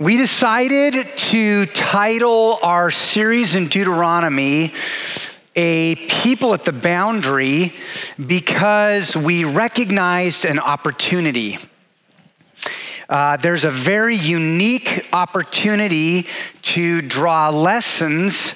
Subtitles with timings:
[0.00, 4.72] We decided to title our series in Deuteronomy
[5.56, 7.72] a people at the boundary
[8.24, 11.58] because we recognized an opportunity.
[13.08, 16.28] Uh, there's a very unique opportunity
[16.62, 18.54] to draw lessons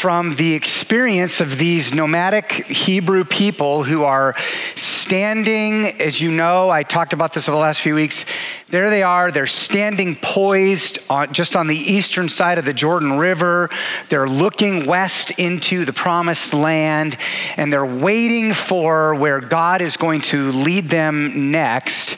[0.00, 4.34] from the experience of these nomadic Hebrew people who are
[4.74, 8.24] standing, as you know, I talked about this over the last few weeks.
[8.70, 13.18] There they are, they're standing poised on, just on the eastern side of the Jordan
[13.18, 13.68] River.
[14.08, 17.18] They're looking west into the promised land,
[17.58, 22.16] and they're waiting for where God is going to lead them next.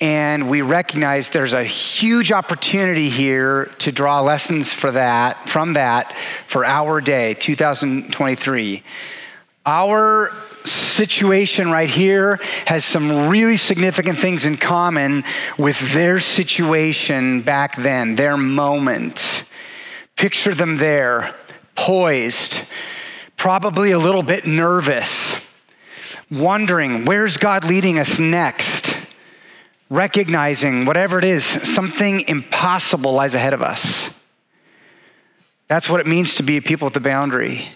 [0.00, 6.14] And we recognize there's a huge opportunity here to draw lessons for that, from that
[6.46, 8.82] for our day, 2023.
[9.64, 10.30] Our
[10.64, 15.24] situation right here has some really significant things in common
[15.56, 19.44] with their situation back then, their moment.
[20.16, 21.34] Picture them there,
[21.74, 22.60] poised,
[23.36, 25.48] probably a little bit nervous,
[26.30, 28.85] wondering, where's God leading us next?
[29.88, 34.10] Recognizing whatever it is, something impossible lies ahead of us.
[35.68, 37.68] That's what it means to be a people at the boundary.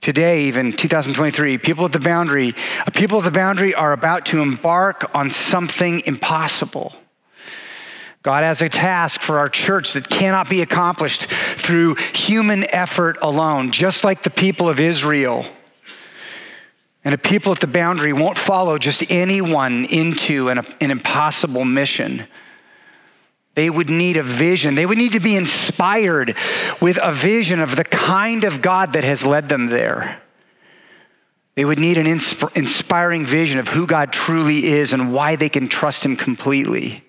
[0.00, 2.54] Today, even 2023, people at the boundary,
[2.86, 6.94] a people at the boundary are about to embark on something impossible.
[8.22, 13.70] God has a task for our church that cannot be accomplished through human effort alone,
[13.70, 15.46] just like the people of Israel.
[17.06, 22.26] And a people at the boundary won't follow just anyone into an, an, impossible mission.
[23.54, 24.74] They would need a vision.
[24.74, 26.34] They would need to be inspired
[26.80, 30.20] with a vision of the kind of God that has led them there.
[31.54, 35.48] They would need an insp- inspiring vision of who God truly is and why they
[35.48, 37.05] can trust Him completely.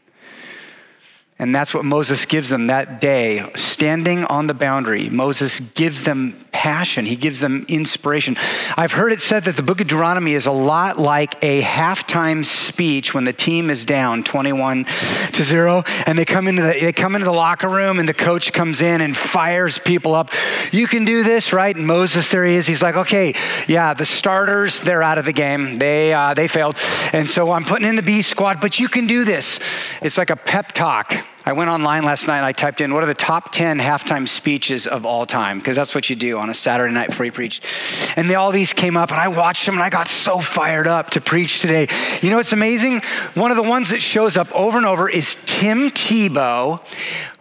[1.40, 5.08] And that's what Moses gives them that day, standing on the boundary.
[5.08, 8.36] Moses gives them passion, he gives them inspiration.
[8.76, 12.44] I've heard it said that the book of Deuteronomy is a lot like a halftime
[12.44, 14.86] speech when the team is down 21
[15.34, 18.16] to 0 and they come into the they come into the locker room and the
[18.16, 20.32] coach comes in and fires people up.
[20.72, 21.76] You can do this, right?
[21.76, 22.66] And Moses there he is.
[22.66, 23.36] He's like, "Okay,
[23.68, 25.78] yeah, the starters, they're out of the game.
[25.78, 26.78] They uh, they failed.
[27.14, 29.60] And so I'm putting in the B squad, but you can do this."
[30.02, 31.27] It's like a pep talk.
[31.48, 34.28] I went online last night and I typed in what are the top 10 halftime
[34.28, 37.32] speeches of all time, because that's what you do on a Saturday night before you
[37.32, 37.62] preach.
[38.18, 40.88] And they, all these came up and I watched them and I got so fired
[40.88, 41.88] up to preach today.
[42.22, 43.00] You know what's amazing?
[43.36, 46.82] One of the ones that shows up over and over is Tim Tebow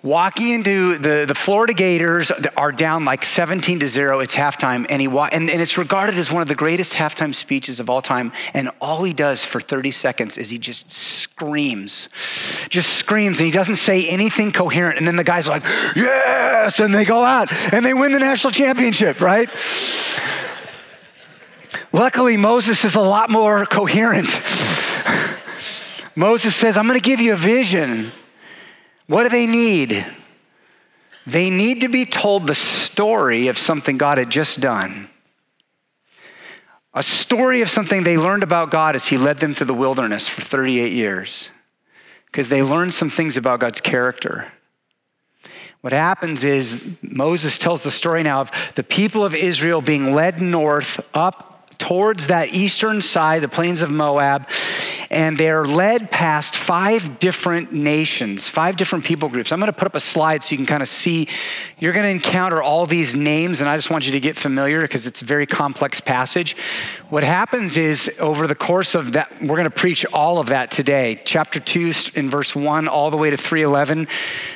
[0.03, 4.21] walking into the, the Florida Gators are down like 17 to 0.
[4.21, 7.35] It's halftime, and, he wa- and, and it's regarded as one of the greatest halftime
[7.35, 8.33] speeches of all time.
[8.55, 12.09] And all he does for 30 seconds is he just screams,
[12.69, 14.99] just screams, and he doesn't say anything coherent.
[14.99, 15.65] And then the guys are like,
[15.97, 19.51] yes, and they go out and they win the national championship, right?
[21.93, 24.29] Luckily, Moses is a lot more coherent.
[26.17, 28.13] Moses says, I'm going to give you a vision.
[29.07, 30.05] What do they need?
[31.27, 35.09] They need to be told the story of something God had just done.
[36.95, 40.29] A story of something they learned about God as He led them through the wilderness
[40.29, 41.51] for 38 years.
[42.27, 44.53] Because they learned some things about God's character.
[45.81, 50.41] What happens is Moses tells the story now of the people of Israel being led
[50.41, 54.49] north up towards that eastern side, the plains of Moab,
[55.11, 59.53] and they're led past five different nations, five different people groups.
[59.53, 61.29] I'm going to put up a slide so you can kind of see.
[61.79, 64.83] You're going to encounter all these names, and I just want you to get familiar
[64.83, 66.57] because it's a very complex passage.
[67.09, 70.71] What happens is, over the course of that, we're going to preach all of that
[70.71, 71.21] today.
[71.25, 74.09] Chapter 2, in verse 1, all the way to 311.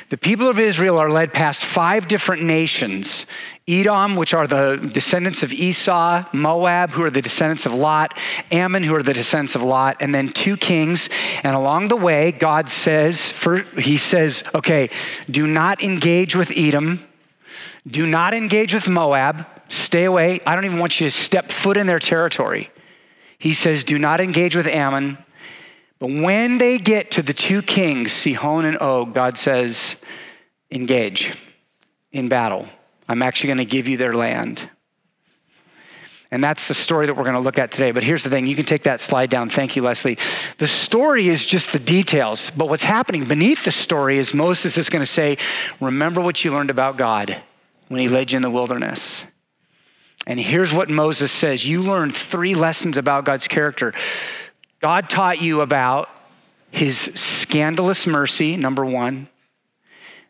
[0.09, 3.25] The people of Israel are led past five different nations
[3.71, 8.17] Edom, which are the descendants of Esau, Moab, who are the descendants of Lot,
[8.51, 11.07] Ammon, who are the descendants of Lot, and then two kings.
[11.41, 14.89] And along the way, God says, for, He says, okay,
[15.29, 17.07] do not engage with Edom,
[17.87, 20.41] do not engage with Moab, stay away.
[20.45, 22.69] I don't even want you to step foot in their territory.
[23.39, 25.17] He says, do not engage with Ammon.
[25.97, 30.01] But when they get to the two kings, Sihon and Og, God says,
[30.69, 31.33] engage
[32.11, 32.67] in battle.
[33.11, 34.69] I'm actually going to give you their land.
[36.33, 37.91] And that's the story that we're going to look at today.
[37.91, 39.49] But here's the thing you can take that slide down.
[39.49, 40.17] Thank you, Leslie.
[40.59, 42.51] The story is just the details.
[42.51, 45.37] But what's happening beneath the story is Moses is going to say,
[45.81, 47.41] Remember what you learned about God
[47.89, 49.25] when he led you in the wilderness.
[50.25, 53.93] And here's what Moses says You learned three lessons about God's character.
[54.79, 56.09] God taught you about
[56.71, 59.27] his scandalous mercy, number one.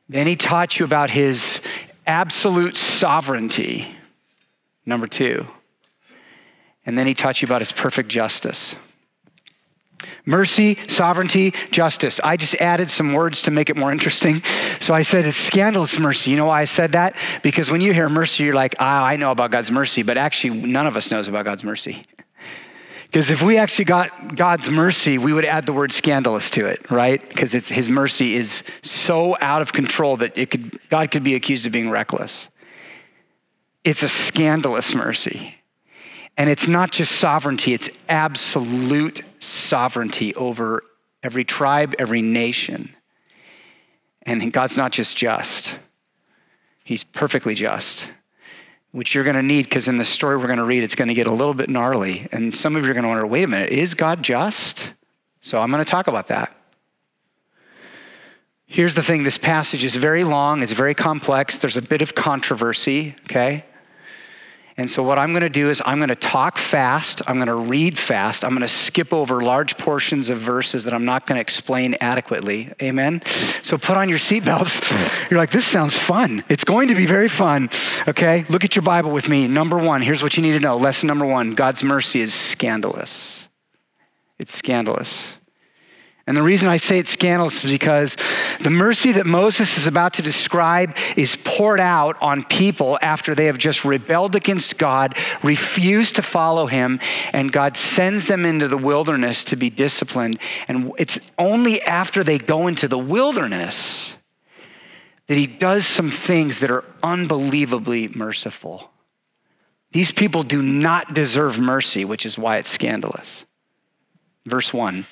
[0.10, 1.66] Then he taught you about his
[2.06, 3.96] absolute sovereignty.
[4.86, 5.48] Number two.
[6.86, 8.76] And then he taught you about his perfect justice.
[10.26, 12.20] Mercy, sovereignty, justice.
[12.24, 14.42] I just added some words to make it more interesting.
[14.80, 16.32] So I said it's scandalous mercy.
[16.32, 17.16] You know why I said that?
[17.44, 20.60] Because when you hear mercy, you're like, ah, I know about God's mercy, but actually,
[20.60, 22.04] none of us knows about God's mercy.
[23.12, 26.90] Because if we actually got God's mercy, we would add the word scandalous to it,
[26.90, 27.22] right?
[27.28, 31.66] Because his mercy is so out of control that it could, God could be accused
[31.66, 32.48] of being reckless.
[33.84, 35.56] It's a scandalous mercy.
[36.38, 40.82] And it's not just sovereignty, it's absolute sovereignty over
[41.22, 42.96] every tribe, every nation.
[44.22, 45.76] And God's not just just,
[46.86, 48.08] He's perfectly just,
[48.92, 51.08] which you're going to need because in the story we're going to read, it's going
[51.08, 52.28] to get a little bit gnarly.
[52.32, 54.92] And some of you are going to wonder wait a minute, is God just?
[55.40, 56.56] So I'm going to talk about that.
[58.68, 62.16] Here's the thing this passage is very long, it's very complex, there's a bit of
[62.16, 63.66] controversy, okay?
[64.82, 67.22] And so, what I'm going to do is, I'm going to talk fast.
[67.28, 68.44] I'm going to read fast.
[68.44, 71.96] I'm going to skip over large portions of verses that I'm not going to explain
[72.02, 72.74] adequately.
[72.82, 73.22] Amen?
[73.62, 75.30] So, put on your seatbelts.
[75.30, 76.44] You're like, this sounds fun.
[76.50, 77.70] It's going to be very fun.
[78.08, 78.44] Okay?
[78.50, 79.48] Look at your Bible with me.
[79.48, 80.78] Number one, here's what you need to know.
[80.78, 83.48] Lesson number one God's mercy is scandalous.
[84.40, 85.38] It's scandalous.
[86.28, 88.16] And the reason I say it's scandalous is because
[88.62, 93.48] the mercy that Moses is about to describe is poured out on people after they
[93.48, 97.00] have just rebelled against God, refused to follow him,
[97.34, 100.40] and God sends them into the wilderness to be disciplined.
[100.68, 104.14] And it's only after they go into the wilderness
[105.28, 108.92] that he does some things that are unbelievably merciful.
[109.92, 113.46] These people do not deserve mercy, which is why it's scandalous.
[114.46, 115.06] Verse 1.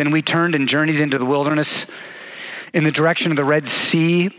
[0.00, 1.84] Then we turned and journeyed into the wilderness
[2.72, 4.30] in the direction of the Red Sea,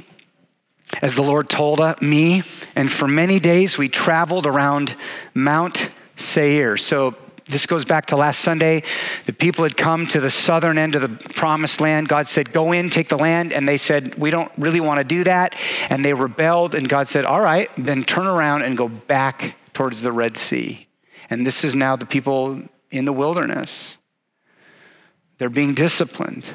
[1.04, 2.42] as the Lord told uh, me.
[2.75, 4.96] And for many days we traveled around
[5.36, 6.78] Mount Seir.
[6.78, 7.16] So
[7.48, 8.81] this goes back to last Sunday.
[9.28, 12.08] The people had come to the southern end of the promised land.
[12.08, 13.54] God said, Go in, take the land.
[13.54, 15.56] And they said, We don't really want to do that.
[15.92, 16.74] And they rebelled.
[16.74, 20.88] And God said, All right, then turn around and go back towards the Red Sea.
[21.30, 24.00] And this is now the people in the wilderness.
[25.42, 26.48] They're being disciplined.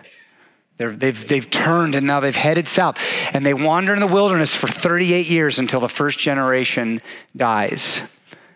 [0.76, 3.02] they have they've, they've turned and now they've headed south.
[3.32, 7.02] And they wander in the wilderness for 38 years until the first generation
[7.36, 8.00] dies.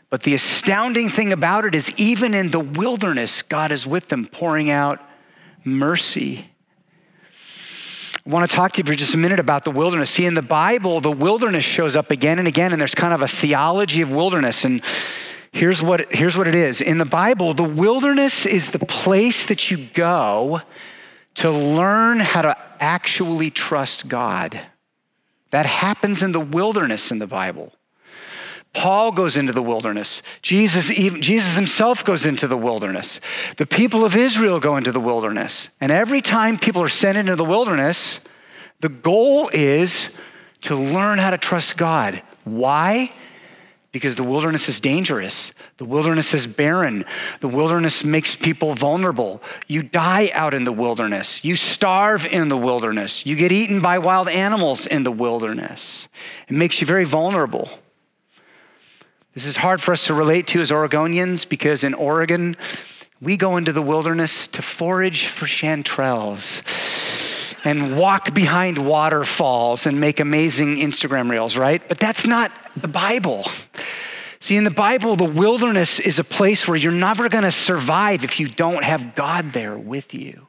[0.09, 4.25] But the astounding thing about it is, even in the wilderness, God is with them,
[4.25, 5.01] pouring out
[5.65, 6.49] mercy.
[8.25, 10.11] I want to talk to you for just a minute about the wilderness.
[10.11, 13.21] See, in the Bible, the wilderness shows up again and again, and there's kind of
[13.21, 14.65] a theology of wilderness.
[14.65, 14.81] And
[15.53, 16.81] Here's what, here's what it is.
[16.81, 20.61] In the Bible, the wilderness is the place that you go
[21.35, 24.61] to learn how to actually trust God.
[25.51, 27.73] That happens in the wilderness in the Bible.
[28.73, 30.23] Paul goes into the wilderness.
[30.43, 33.21] Jesus, even, Jesus himself goes into the wilderness.
[33.57, 35.71] The people of Israel go into the wilderness.
[35.81, 38.25] And every time people are sent into the wilderness,
[38.79, 40.17] the goal is
[40.63, 42.23] to learn how to trust God.
[42.45, 43.11] Why?
[43.93, 45.53] Because the wilderness is dangerous.
[45.79, 47.05] The wilderness is barren.
[47.41, 49.43] The wilderness makes people vulnerable.
[49.67, 51.45] You die out in the wilderness.
[51.45, 53.27] You starve in the wilderness.
[53.27, 56.09] You get eaten by wild animals in the wilderness.
[56.49, 57.71] It makes you very vulnerable.
[59.35, 62.57] This is hard for us to relate to as Oregonians because in Oregon,
[63.21, 66.63] we go into the wilderness to forage for chanterelles
[67.65, 71.87] and walk behind waterfalls and make amazing Instagram reels, right?
[71.89, 73.45] But that's not the Bible.
[74.41, 78.25] See, in the Bible, the wilderness is a place where you're never going to survive
[78.25, 80.47] if you don't have God there with you.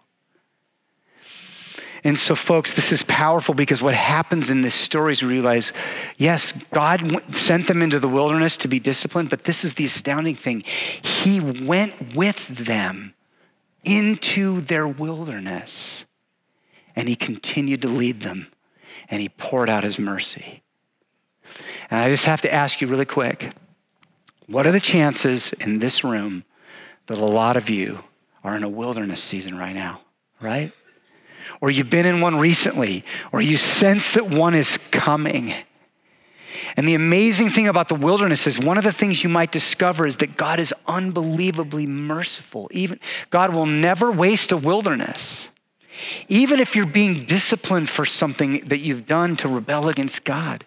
[2.04, 5.72] And so, folks, this is powerful because what happens in this story is we realize
[6.18, 10.36] yes, God sent them into the wilderness to be disciplined, but this is the astounding
[10.36, 10.62] thing.
[10.62, 13.14] He went with them
[13.84, 16.06] into their wilderness
[17.02, 18.52] and He continued to lead them
[19.10, 20.62] and He poured out His mercy.
[21.90, 23.54] And I just have to ask you really quick
[24.46, 26.44] what are the chances in this room
[27.08, 28.04] that a lot of you
[28.44, 30.02] are in a wilderness season right now,
[30.40, 30.72] right?
[31.60, 35.56] Or you've been in one recently, or you sense that one is coming.
[36.78, 40.06] And the amazing thing about the wilderness is one of the things you might discover
[40.06, 42.70] is that God is unbelievably merciful.
[42.72, 43.00] Even
[43.32, 45.48] God will never waste a wilderness.
[46.28, 50.66] Even if you're being disciplined for something that you've done to rebel against God,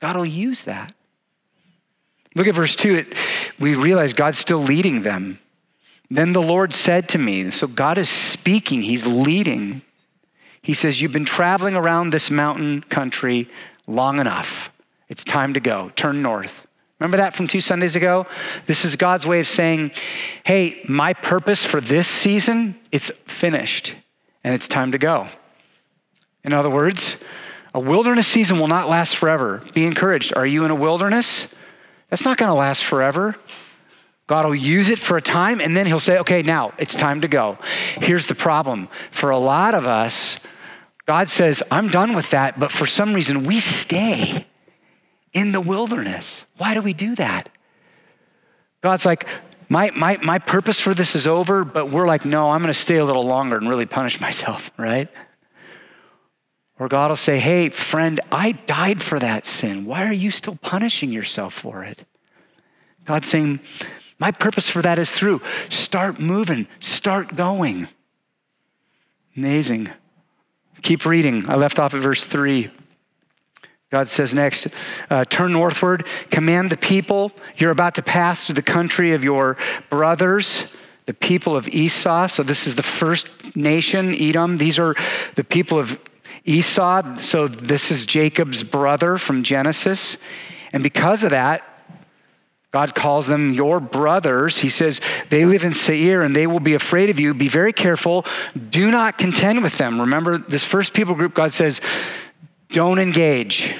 [0.00, 0.94] God will use that.
[2.34, 2.94] Look at verse 2.
[2.94, 3.16] It,
[3.58, 5.38] we realize God's still leading them.
[6.10, 9.82] Then the Lord said to me, so God is speaking, He's leading.
[10.60, 13.48] He says, You've been traveling around this mountain country
[13.86, 14.72] long enough.
[15.08, 15.92] It's time to go.
[15.96, 16.66] Turn north.
[16.98, 18.26] Remember that from two Sundays ago?
[18.66, 19.92] This is God's way of saying,
[20.44, 23.94] Hey, my purpose for this season, it's finished
[24.44, 25.26] and it's time to go.
[26.44, 27.24] In other words,
[27.72, 29.62] a wilderness season will not last forever.
[29.72, 30.36] Be encouraged.
[30.36, 31.52] Are you in a wilderness?
[32.10, 33.34] That's not going to last forever.
[34.26, 37.22] God will use it for a time and then he'll say, okay, now it's time
[37.22, 37.58] to go.
[37.96, 38.88] Here's the problem.
[39.10, 40.38] For a lot of us,
[41.06, 44.46] God says, I'm done with that, but for some reason we stay
[45.32, 46.44] in the wilderness.
[46.56, 47.50] Why do we do that?
[48.82, 49.26] God's like,
[49.74, 52.78] my, my, my purpose for this is over, but we're like, no, I'm going to
[52.78, 55.08] stay a little longer and really punish myself, right?
[56.78, 59.84] Or God will say, hey, friend, I died for that sin.
[59.84, 62.04] Why are you still punishing yourself for it?
[63.04, 63.58] God's saying,
[64.20, 65.42] my purpose for that is through.
[65.70, 67.88] Start moving, start going.
[69.36, 69.90] Amazing.
[70.82, 71.48] Keep reading.
[71.48, 72.70] I left off at verse 3.
[73.90, 74.66] God says next,
[75.08, 77.30] uh, turn northward, command the people.
[77.56, 79.56] You're about to pass through the country of your
[79.88, 80.76] brothers,
[81.06, 82.26] the people of Esau.
[82.26, 84.58] So, this is the first nation, Edom.
[84.58, 84.96] These are
[85.36, 86.00] the people of
[86.44, 87.18] Esau.
[87.18, 90.16] So, this is Jacob's brother from Genesis.
[90.72, 91.62] And because of that,
[92.74, 94.58] God calls them your brothers.
[94.58, 95.00] He says,
[95.30, 97.32] they live in Seir and they will be afraid of you.
[97.32, 98.26] Be very careful.
[98.70, 100.00] Do not contend with them.
[100.00, 101.80] Remember, this first people group, God says,
[102.74, 103.72] don't engage.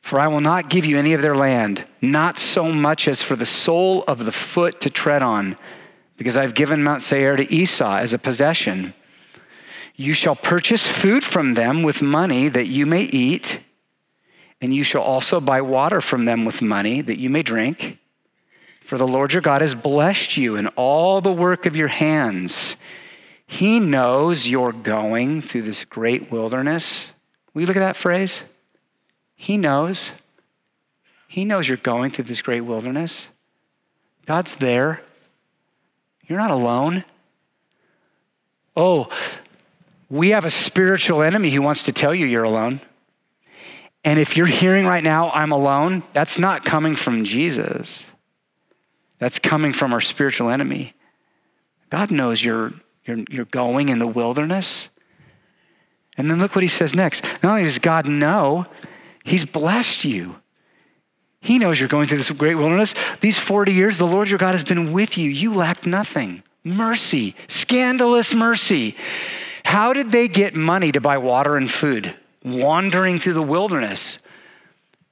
[0.00, 3.36] For I will not give you any of their land, not so much as for
[3.36, 5.56] the sole of the foot to tread on,
[6.16, 8.94] because I've given Mount Seir to Esau as a possession.
[9.94, 13.60] You shall purchase food from them with money that you may eat
[14.60, 17.98] and you shall also buy water from them with money that you may drink.
[18.80, 22.76] For the Lord your God has blessed you in all the work of your hands.
[23.46, 27.08] He knows you're going through this great wilderness.
[27.54, 28.42] You look at that phrase?
[29.36, 30.10] He knows.
[31.28, 33.28] He knows you're going through this great wilderness.
[34.26, 35.02] God's there.
[36.26, 37.04] You're not alone.
[38.76, 39.08] Oh,
[40.10, 42.80] we have a spiritual enemy who wants to tell you you're alone.
[44.04, 48.04] And if you're hearing right now, I'm alone, that's not coming from Jesus.
[49.18, 50.94] That's coming from our spiritual enemy.
[51.88, 52.74] God knows you're,
[53.06, 54.88] you're, you're going in the wilderness.
[56.16, 57.24] And then look what he says next.
[57.42, 58.66] Not only does God know,
[59.24, 60.36] he's blessed you.
[61.40, 62.94] He knows you're going through this great wilderness.
[63.20, 65.28] These 40 years, the Lord your God has been with you.
[65.28, 66.42] You lacked nothing.
[66.62, 68.96] Mercy, scandalous mercy.
[69.64, 72.14] How did they get money to buy water and food?
[72.44, 74.18] wandering through the wilderness.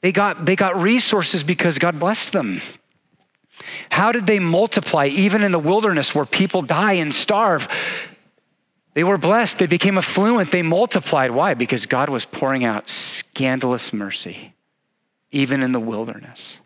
[0.02, 2.61] They got, they got resources because God blessed them.
[3.90, 7.68] How did they multiply even in the wilderness where people die and starve?
[8.94, 9.58] They were blessed.
[9.58, 10.50] They became affluent.
[10.50, 11.30] They multiplied.
[11.30, 11.54] Why?
[11.54, 14.54] Because God was pouring out scandalous mercy,
[15.30, 16.58] even in the wilderness.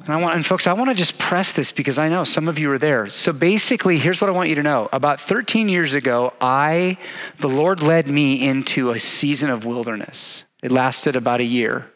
[0.00, 2.48] And I want, and folks, I want to just press this because I know some
[2.48, 3.08] of you are there.
[3.08, 4.88] So basically, here's what I want you to know.
[4.92, 6.98] About 13 years ago, I,
[7.40, 10.44] the Lord led me into a season of wilderness.
[10.62, 11.90] It lasted about a year.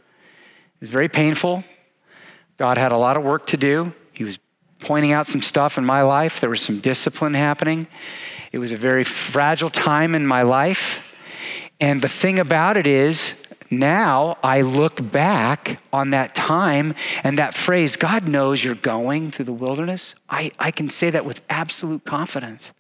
[0.75, 1.65] It was very painful.
[2.59, 3.95] God had a lot of work to do.
[4.83, 6.41] Pointing out some stuff in my life.
[6.41, 7.87] There was some discipline happening.
[8.51, 11.09] It was a very fragile time in my life.
[11.81, 17.55] And the thing about it is, now I look back on that time and that
[17.55, 20.15] phrase, God knows you're going through the wilderness.
[20.29, 22.73] I, I can say that with absolute confidence.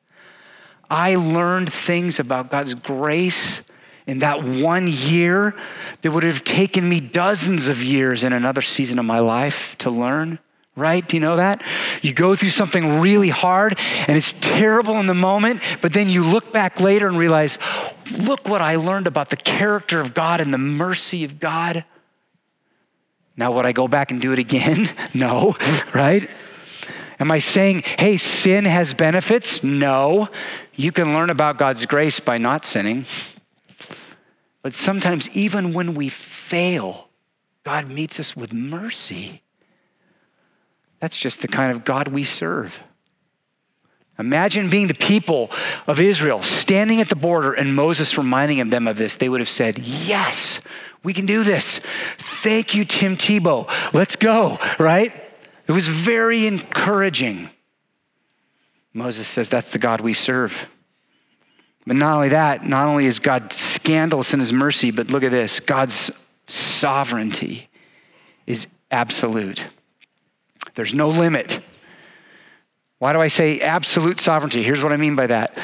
[0.90, 3.62] I learned things about God's grace
[4.06, 5.54] in that one year
[6.02, 9.88] that would have taken me dozens of years in another season of my life to
[9.88, 10.40] learn
[10.74, 11.06] right?
[11.06, 11.62] Do you know that?
[12.00, 16.24] You go through something really hard and it's terrible in the moment, but then you
[16.24, 17.58] look back later and realize,
[18.10, 21.84] look what I learned about the character of God and the mercy of God.
[23.36, 24.90] Now, would I go back and do it again?
[25.14, 25.54] no,
[25.94, 26.28] right?
[27.18, 29.62] Am I saying, hey, sin has benefits?
[29.62, 30.28] No.
[30.74, 33.04] You can learn about God's grace by not sinning.
[34.62, 37.08] But sometimes, even when we fail,
[37.64, 39.41] God meets us with mercy.
[41.02, 42.80] That's just the kind of God we serve.
[44.20, 45.50] Imagine being the people
[45.88, 49.16] of Israel standing at the border and Moses reminding them of this.
[49.16, 50.60] They would have said, Yes,
[51.02, 51.80] we can do this.
[52.18, 53.68] Thank you, Tim Tebow.
[53.92, 55.12] Let's go, right?
[55.66, 57.50] It was very encouraging.
[58.92, 60.68] Moses says, That's the God we serve.
[61.84, 65.32] But not only that, not only is God scandalous in his mercy, but look at
[65.32, 67.70] this God's sovereignty
[68.46, 69.66] is absolute.
[70.74, 71.60] There's no limit.
[72.98, 74.62] Why do I say absolute sovereignty?
[74.62, 75.58] Here's what I mean by that.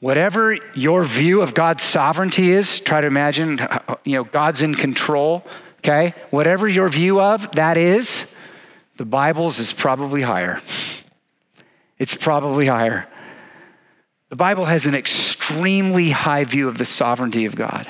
[0.00, 3.60] Whatever your view of God's sovereignty is, try to imagine,
[4.04, 5.44] you know, God's in control,
[5.78, 6.14] okay?
[6.30, 8.32] Whatever your view of that is,
[8.98, 10.60] the Bible's is probably higher.
[11.98, 13.08] It's probably higher.
[14.28, 17.86] The Bible has an extremely high view of the sovereignty of God.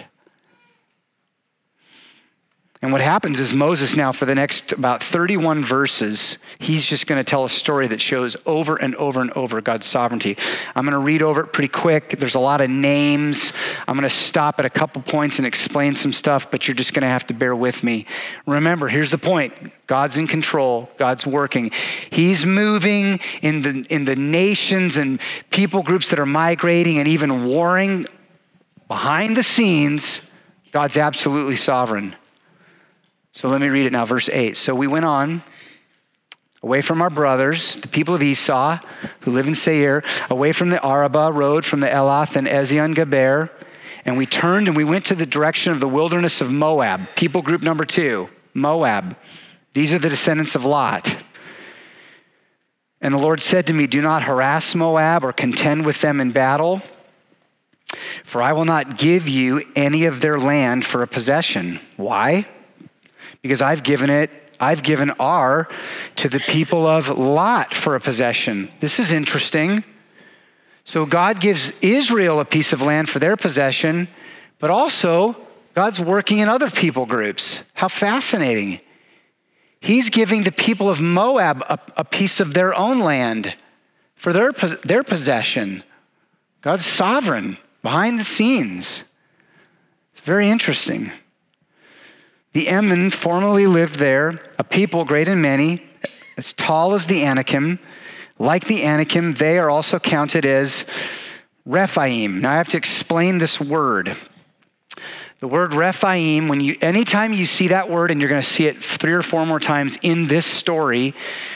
[2.83, 7.19] And what happens is Moses now, for the next about 31 verses, he's just going
[7.19, 10.37] to tell a story that shows over and over and over God's sovereignty.
[10.75, 12.19] I'm going to read over it pretty quick.
[12.19, 13.55] There's a lot of names.
[13.89, 16.93] I'm going to stop at a couple points and explain some stuff, but you're just
[16.93, 18.05] going to have to bear with me.
[18.45, 19.55] Remember, here's the point
[19.87, 21.71] God's in control, God's working.
[22.11, 25.19] He's moving in the, in the nations and
[25.51, 28.07] people groups that are migrating and even warring
[28.87, 30.31] behind the scenes.
[30.73, 32.15] God's absolutely sovereign.
[33.37, 34.57] So let me read it now, verse 8.
[34.57, 35.43] So we went on
[36.63, 38.79] away from our brothers, the people of Esau,
[39.21, 43.51] who live in Seir, away from the Arabah road from the Elath and Ezion Geber,
[44.07, 47.09] and we turned and we went to the direction of the wilderness of Moab.
[47.15, 49.15] People group number two, Moab.
[49.75, 51.15] These are the descendants of Lot.
[53.03, 56.31] And the Lord said to me, Do not harass Moab or contend with them in
[56.31, 56.81] battle,
[58.25, 61.81] for I will not give you any of their land for a possession.
[61.99, 62.47] Why?
[63.43, 65.69] Because I've given it, I've given Ar
[66.17, 68.71] to the people of Lot for a possession.
[68.81, 69.85] This is interesting.
[70.85, 74.09] So God gives Israel a piece of land for their possession,
[74.59, 75.37] but also
[75.75, 77.63] God's working in other people groups.
[77.75, 78.81] How fascinating.
[79.81, 83.55] He's giving the people of Moab a, a piece of their own land
[84.15, 85.83] for their, their possession.
[86.63, 89.05] God's sovereign behind the scenes.
[90.13, 91.13] It's very interesting.
[92.57, 95.83] The Emim formerly lived there, a people great and many,
[96.39, 97.79] as tall as the Anakim.
[98.39, 100.87] Like the Anakim, they are also counted as
[101.67, 102.41] Rephaim.
[102.41, 104.17] Now I have to explain this word.
[105.41, 108.65] The word Rephaim, when you anytime you see that word, and you're going to see
[108.65, 111.13] it three or four more times in this story,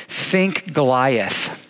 [0.06, 1.69] think Goliath.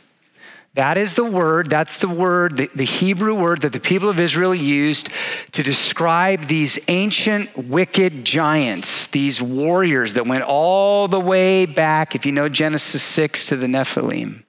[0.74, 4.20] That is the word, that's the word, the, the, Hebrew word that the people of
[4.20, 5.08] Israel used
[5.52, 12.24] to describe these ancient wicked giants, these warriors that went all the way back, if
[12.24, 14.44] you know Genesis 6, to the Nephilim.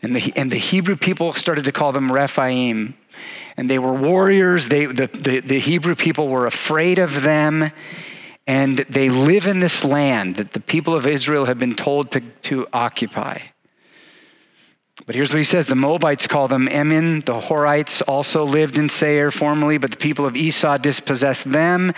[0.00, 2.94] And the, and the Hebrew people started to call them Rephaim.
[3.56, 7.72] And they were warriors, they, the, the, the Hebrew people were afraid of them.
[8.46, 12.20] And they live in this land that the people of Israel have been told to,
[12.20, 13.38] to occupy.
[15.06, 17.22] But here's what he says the Moabites call them Emim.
[17.24, 21.92] The Horites also lived in Seir formerly, but the people of Esau dispossessed them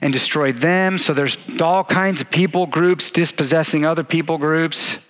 [0.00, 0.98] and destroyed them.
[0.98, 5.04] So there's all kinds of people groups dispossessing other people groups,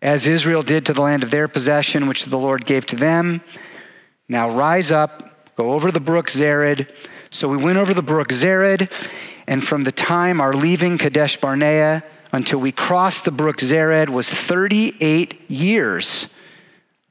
[0.00, 3.42] as Israel did to the land of their possession, which the Lord gave to them.
[4.26, 6.90] Now rise up, go over the brook Zered.
[7.28, 8.90] So we went over the brook Zered,
[9.46, 14.28] and from the time our leaving Kadesh Barnea, until we crossed the brook Zered was
[14.28, 16.34] 38 years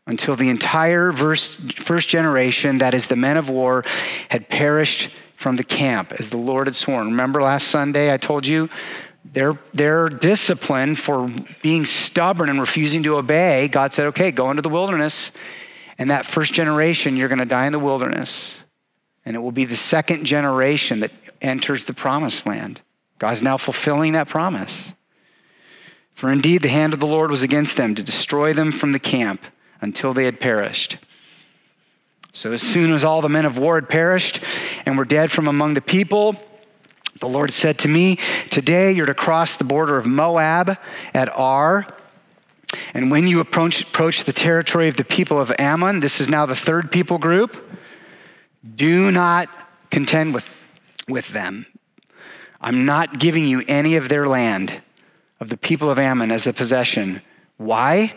[0.07, 3.85] until the entire first generation, that is the men of war,
[4.29, 7.07] had perished from the camp as the Lord had sworn.
[7.07, 8.67] Remember last Sunday I told you
[9.23, 14.61] their, their discipline for being stubborn and refusing to obey, God said, okay, go into
[14.61, 15.31] the wilderness.
[15.97, 18.57] And that first generation, you're going to die in the wilderness.
[19.23, 22.81] And it will be the second generation that enters the promised land.
[23.19, 24.93] God's now fulfilling that promise.
[26.13, 28.99] For indeed, the hand of the Lord was against them to destroy them from the
[28.99, 29.43] camp
[29.81, 30.97] until they had perished.
[32.33, 34.39] So, as soon as all the men of war had perished
[34.85, 36.41] and were dead from among the people,
[37.19, 38.17] the Lord said to me,
[38.49, 40.77] Today you're to cross the border of Moab
[41.13, 41.85] at Ar.
[42.93, 46.45] And when you approach, approach the territory of the people of Ammon, this is now
[46.45, 47.57] the third people group,
[48.75, 49.49] do not
[49.89, 50.49] contend with,
[51.07, 51.65] with them.
[52.61, 54.81] I'm not giving you any of their land
[55.41, 57.21] of the people of Ammon as a possession.
[57.57, 58.13] Why?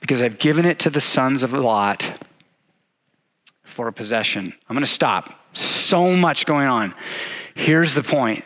[0.00, 2.26] Because I've given it to the sons of Lot
[3.62, 4.54] for a possession.
[4.68, 5.38] I'm going to stop.
[5.52, 6.94] So much going on.
[7.54, 8.44] Here's the point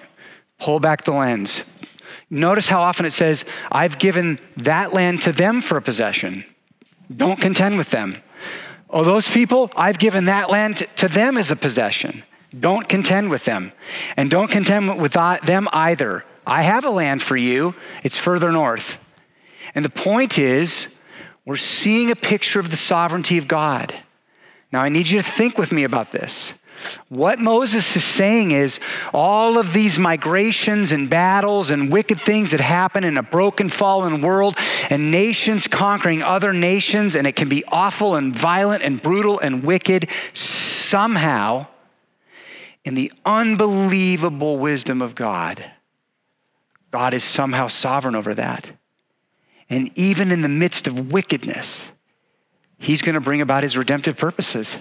[0.59, 1.63] pull back the lens.
[2.29, 6.45] Notice how often it says, I've given that land to them for a possession.
[7.17, 8.17] Don't contend with them.
[8.91, 12.25] Oh, those people, I've given that land to them as a possession.
[12.59, 13.73] Don't contend with them.
[14.17, 16.25] And don't contend with uh, them either.
[16.49, 18.99] I have a land for you, it's further north.
[19.75, 20.97] And the point is,
[21.45, 23.95] we're seeing a picture of the sovereignty of God.
[24.73, 26.55] Now, I need you to think with me about this.
[27.09, 28.81] What Moses is saying is
[29.13, 34.23] all of these migrations and battles and wicked things that happen in a broken, fallen
[34.23, 34.57] world
[34.89, 39.65] and nations conquering other nations, and it can be awful and violent and brutal and
[39.65, 41.67] wicked, somehow,
[42.85, 45.71] in the unbelievable wisdom of God,
[46.91, 48.71] God is somehow sovereign over that.
[49.71, 51.91] And even in the midst of wickedness,
[52.79, 54.79] He's going to bring about His redemptive purposes.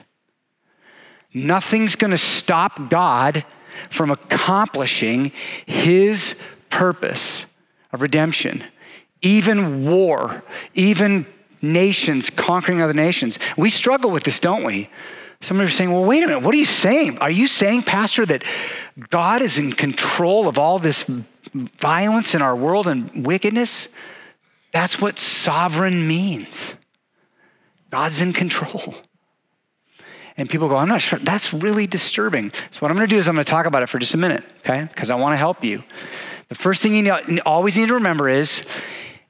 [1.34, 3.44] Nothing's going to stop God
[3.90, 5.32] from accomplishing
[5.66, 6.40] his
[6.70, 7.46] purpose
[7.92, 8.64] of redemption.
[9.22, 10.44] Even war,
[10.74, 11.26] even
[11.62, 13.40] nations conquering other nations.
[13.56, 14.90] We struggle with this, don't we?
[15.42, 17.20] Some of are saying, well, wait a minute, what are you saying?
[17.20, 18.44] Are you saying, Pastor, that
[19.10, 21.10] God is in control of all this
[21.66, 23.90] violence in our world and wickedness?
[24.72, 26.76] That's what sovereign means.
[27.90, 28.96] God's in control.
[30.38, 31.18] And people go, I'm not sure.
[31.20, 32.52] That's really disturbing.
[32.70, 34.14] So, what I'm going to do is I'm going to talk about it for just
[34.14, 34.84] a minute, okay?
[34.84, 35.84] Because I want to help you.
[36.50, 38.68] The first thing you always need to remember is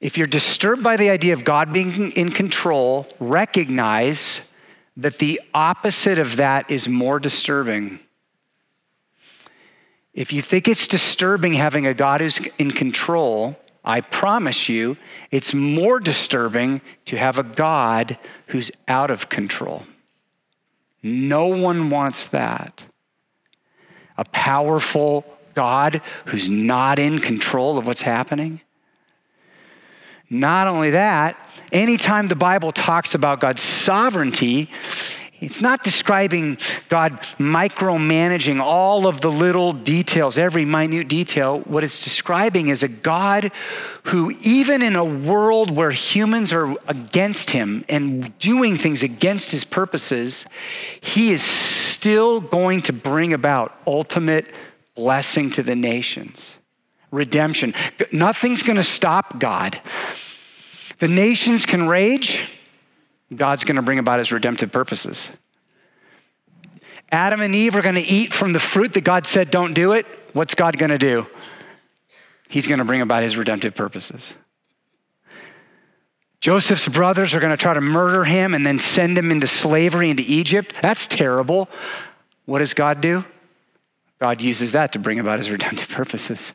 [0.00, 4.48] if you're disturbed by the idea of God being in control, recognize
[4.96, 8.00] that the opposite of that is more disturbing.
[10.18, 14.96] If you think it's disturbing having a God who's in control, I promise you,
[15.30, 19.84] it's more disturbing to have a God who's out of control.
[21.04, 22.82] No one wants that.
[24.16, 28.60] A powerful God who's not in control of what's happening.
[30.28, 31.38] Not only that,
[31.70, 34.68] anytime the Bible talks about God's sovereignty,
[35.40, 41.60] it's not describing God micromanaging all of the little details, every minute detail.
[41.60, 43.52] What it's describing is a God
[44.04, 49.62] who, even in a world where humans are against him and doing things against his
[49.62, 50.44] purposes,
[51.00, 54.46] he is still going to bring about ultimate
[54.96, 56.52] blessing to the nations,
[57.12, 57.74] redemption.
[58.10, 59.80] Nothing's going to stop God.
[60.98, 62.57] The nations can rage
[63.34, 65.30] God's going to bring about his redemptive purposes.
[67.10, 69.92] Adam and Eve are going to eat from the fruit that God said don't do
[69.92, 70.06] it.
[70.32, 71.26] What's God going to do?
[72.48, 74.34] He's going to bring about his redemptive purposes.
[76.40, 80.08] Joseph's brothers are going to try to murder him and then send him into slavery
[80.10, 80.72] into Egypt.
[80.80, 81.68] That's terrible.
[82.44, 83.24] What does God do?
[84.18, 86.52] God uses that to bring about his redemptive purposes.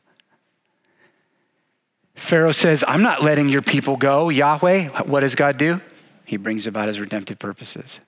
[2.16, 5.04] Pharaoh says, I'm not letting your people go, Yahweh.
[5.04, 5.82] What does God do?
[6.26, 8.00] He brings about his redemptive purposes.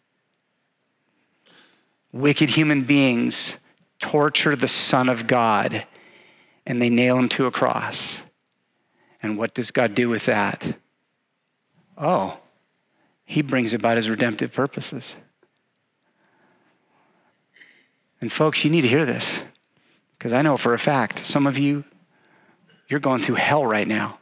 [2.12, 3.58] Wicked human beings
[4.00, 5.86] torture the Son of God
[6.66, 8.18] and they nail him to a cross.
[9.22, 10.78] And what does God do with that?
[11.98, 12.40] Oh,
[13.26, 15.16] he brings about his redemptive purposes.
[18.22, 19.42] And folks, you need to hear this
[20.18, 21.84] because I know for a fact some of you,
[22.88, 24.20] you're going through hell right now.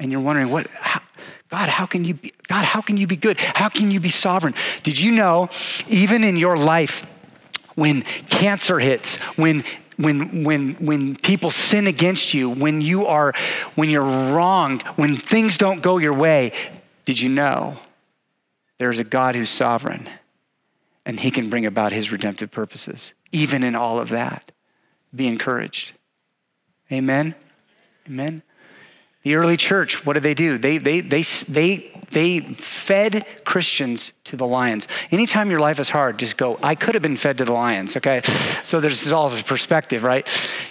[0.00, 1.00] And you're wondering, what, how,
[1.48, 3.38] God, how can you be, God, how can you be good?
[3.38, 4.54] How can you be sovereign?
[4.82, 5.48] Did you know,
[5.88, 7.10] even in your life,
[7.74, 9.64] when cancer hits, when
[9.96, 13.32] when when when people sin against you, when you are
[13.74, 16.52] when you're wronged, when things don't go your way,
[17.04, 17.78] did you know
[18.78, 20.08] there's a God who's sovereign
[21.04, 24.52] and he can bring about his redemptive purposes even in all of that.
[25.14, 25.92] Be encouraged.
[26.90, 27.34] Amen.
[28.06, 28.42] Amen.
[29.28, 30.56] The early church, what did they do?
[30.56, 34.88] They, they, they, they, they fed Christians to the lions.
[35.10, 37.94] Anytime your life is hard, just go, I could have been fed to the lions,
[37.98, 38.22] okay?
[38.64, 40.26] So there's all this perspective, right?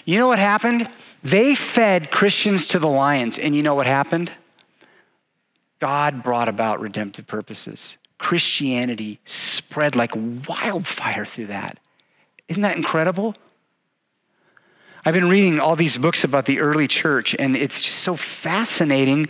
[0.06, 0.90] You know what happened?
[1.24, 4.32] They fed Christians to the lions, and you know what happened?
[5.80, 7.98] God brought about redemptive purposes.
[8.18, 11.78] Christianity spread like wildfire through that.
[12.48, 13.36] Isn't that incredible?
[15.08, 19.30] I've been reading all these books about the early church, and it's just so fascinating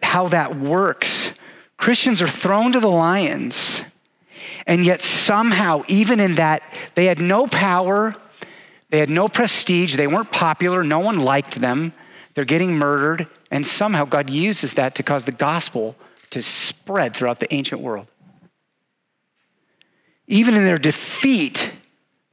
[0.00, 1.32] how that works.
[1.76, 3.80] Christians are thrown to the lions,
[4.68, 6.62] and yet somehow, even in that,
[6.94, 8.14] they had no power,
[8.90, 11.92] they had no prestige, they weren't popular, no one liked them,
[12.34, 15.96] they're getting murdered, and somehow God uses that to cause the gospel
[16.30, 18.06] to spread throughout the ancient world.
[20.28, 21.72] Even in their defeat,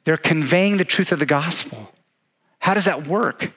[0.03, 1.91] they're conveying the truth of the gospel.
[2.67, 3.53] How does that work?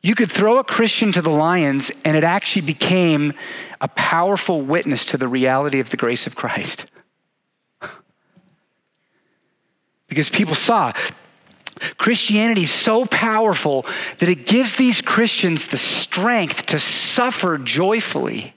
[0.00, 3.34] You could throw a Christian to the lions, and it actually became
[3.82, 6.90] a powerful witness to the reality of the grace of Christ.
[10.08, 10.94] because people saw
[11.98, 13.84] Christianity is so powerful
[14.20, 18.54] that it gives these Christians the strength to suffer joyfully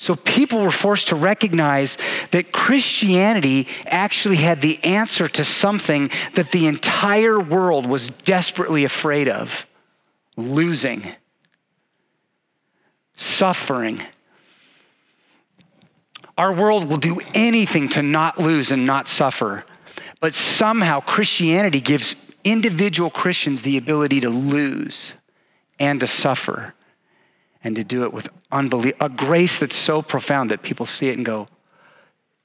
[0.00, 1.98] So people were forced to recognize
[2.30, 9.28] that Christianity actually had the answer to something that the entire world was desperately afraid
[9.28, 9.66] of
[10.38, 11.06] losing,
[13.14, 14.00] suffering.
[16.38, 19.66] Our world will do anything to not lose and not suffer.
[20.18, 25.12] But somehow Christianity gives individual Christians the ability to lose
[25.78, 26.72] and to suffer
[27.62, 31.16] and to do it with unbelief, a grace that's so profound that people see it
[31.16, 31.46] and go,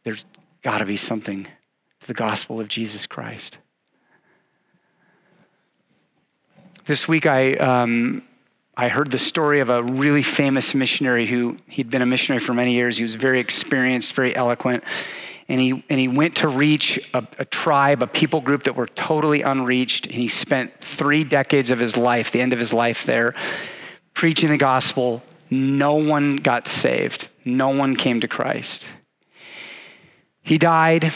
[0.04, 0.26] there's
[0.62, 1.46] got to be something
[2.02, 3.58] to the gospel of Jesus Christ.
[6.86, 8.24] This week, I, um,
[8.78, 12.54] I heard the story of a really famous missionary who he'd been a missionary for
[12.54, 12.98] many years.
[12.98, 14.84] He was very experienced, very eloquent.
[15.48, 18.88] And he, and he went to reach a, a tribe, a people group that were
[18.88, 20.08] totally unreached.
[20.08, 23.34] And he spent three decades of his life, the end of his life there,
[24.16, 25.22] preaching the gospel.
[25.52, 28.88] No one got saved, no one came to Christ.
[30.42, 31.14] He died.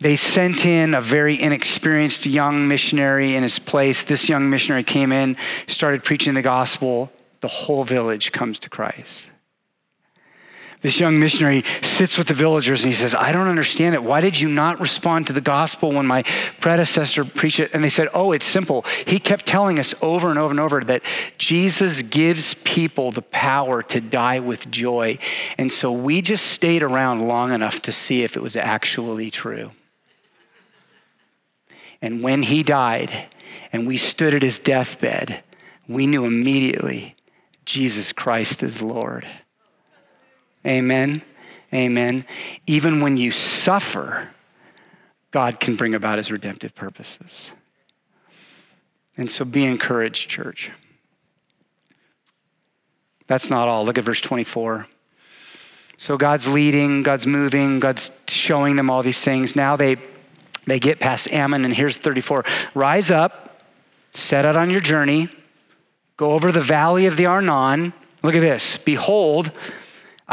[0.00, 4.02] They sent in a very inexperienced young missionary in his place.
[4.02, 5.36] This young missionary came in,
[5.66, 7.10] started preaching the gospel.
[7.40, 9.28] The whole village comes to Christ.
[10.84, 14.04] This young missionary sits with the villagers and he says, I don't understand it.
[14.04, 16.24] Why did you not respond to the gospel when my
[16.60, 17.70] predecessor preached it?
[17.72, 18.84] And they said, Oh, it's simple.
[19.06, 21.00] He kept telling us over and over and over that
[21.38, 25.16] Jesus gives people the power to die with joy.
[25.56, 29.70] And so we just stayed around long enough to see if it was actually true.
[32.02, 33.28] And when he died
[33.72, 35.42] and we stood at his deathbed,
[35.88, 37.16] we knew immediately
[37.64, 39.26] Jesus Christ is Lord.
[40.66, 41.22] Amen.
[41.72, 42.24] Amen.
[42.66, 44.30] Even when you suffer,
[45.30, 47.50] God can bring about his redemptive purposes.
[49.16, 50.70] And so be encouraged, church.
[53.26, 53.84] That's not all.
[53.84, 54.86] Look at verse 24.
[55.96, 59.54] So God's leading, God's moving, God's showing them all these things.
[59.56, 59.96] Now they
[60.66, 62.44] they get past Ammon, and here's 34.
[62.74, 63.62] Rise up,
[64.12, 65.28] set out on your journey,
[66.16, 67.92] go over the valley of the Arnon.
[68.22, 68.78] Look at this.
[68.78, 69.50] Behold,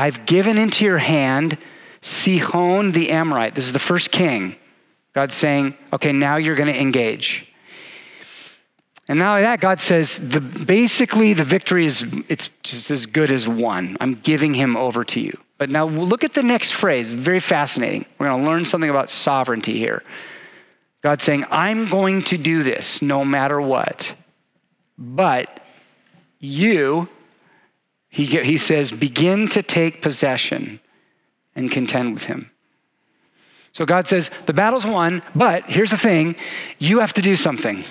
[0.02, 1.60] I've given into your hand
[2.02, 3.54] Sihon the Amorite.
[3.54, 4.56] This is the first king.
[5.14, 7.48] God's saying, okay, now you're going to engage.
[9.08, 13.30] And not only that, God says, the, basically the victory is it's just as good
[13.30, 13.96] as won.
[14.02, 15.38] I'm giving him over to you.
[15.60, 18.08] But now look at the next phrase, very fascinating.
[18.18, 20.02] We're going to learn something about sovereignty here.
[21.04, 24.16] God's saying, I'm going to do this no matter what.
[24.98, 25.64] But
[26.40, 27.08] you,
[28.12, 30.82] he, he says, begin to take possession
[31.56, 32.52] and contend with him.
[33.71, 36.36] So God says, the battle's won, but here's the thing
[36.78, 37.86] you have to do something.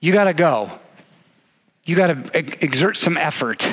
[0.00, 0.72] You got to go.
[1.84, 3.64] You got to exert some effort.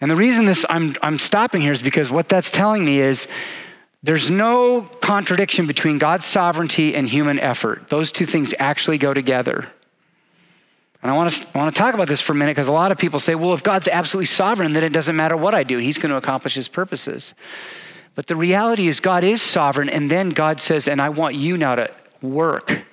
[0.00, 3.28] And the reason this I'm, I'm stopping here is because what that's telling me is
[4.02, 7.88] there's no contradiction between God's sovereignty and human effort.
[7.88, 9.68] Those two things actually go together.
[11.04, 12.72] And I want to, I want to talk about this for a minute because a
[12.72, 15.62] lot of people say, well, if God's absolutely sovereign, then it doesn't matter what I
[15.62, 17.34] do, He's going to accomplish His purposes.
[18.14, 21.56] But the reality is, God is sovereign, and then God says, and I want you
[21.56, 21.90] now to
[22.22, 22.84] work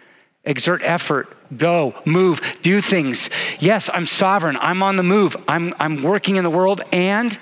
[0.44, 3.30] exert effort, go, move, do things.
[3.60, 4.58] Yes, I'm sovereign.
[4.60, 5.36] I'm on the move.
[5.48, 7.38] I'm, I'm working in the world, and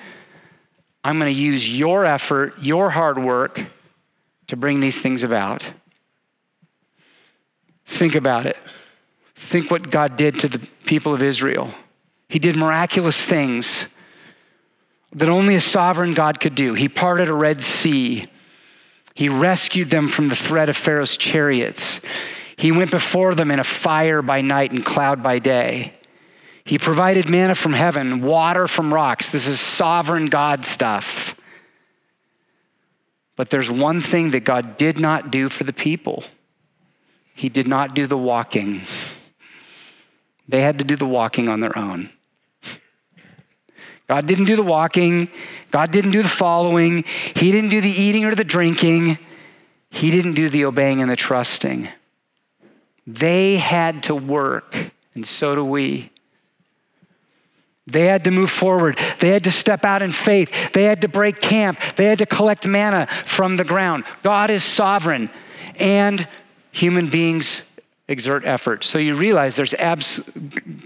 [1.04, 3.66] I'm going to use your effort, your hard work
[4.48, 5.64] to bring these things about.
[7.86, 8.58] Think about it.
[9.50, 11.72] Think what God did to the people of Israel.
[12.28, 13.88] He did miraculous things
[15.12, 16.76] that only a sovereign God could do.
[16.76, 18.26] He parted a Red Sea.
[19.16, 22.00] He rescued them from the threat of Pharaoh's chariots.
[22.58, 25.96] He went before them in a fire by night and cloud by day.
[26.64, 29.32] He provided manna from heaven, water from rocks.
[29.32, 31.34] This is sovereign God stuff.
[33.36, 36.24] But there's one thing that God did not do for the people
[37.34, 38.82] He did not do the walking.
[40.50, 42.10] They had to do the walking on their own.
[44.08, 45.30] God didn't do the walking.
[45.70, 47.04] God didn't do the following.
[47.36, 49.20] He didn't do the eating or the drinking.
[49.92, 51.88] He didn't do the obeying and the trusting.
[53.06, 54.76] They had to work,
[55.14, 56.12] and so do we.
[57.86, 59.00] They had to move forward.
[59.20, 60.74] They had to step out in faith.
[60.74, 61.80] They had to break camp.
[61.96, 64.04] They had to collect manna from the ground.
[64.24, 65.30] God is sovereign,
[65.80, 66.28] and
[66.72, 67.69] human beings
[68.10, 68.84] exert effort.
[68.84, 70.30] So you realize there's abs-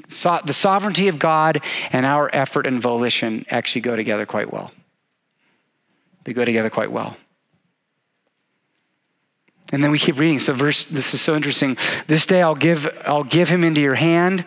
[0.07, 4.71] so, the sovereignty of God and our effort and volition actually go together quite well.
[6.25, 7.17] They go together quite well.
[9.71, 10.39] And then we keep reading.
[10.39, 11.77] So verse, this is so interesting.
[12.05, 14.45] This day I'll give, I'll give him into your hand.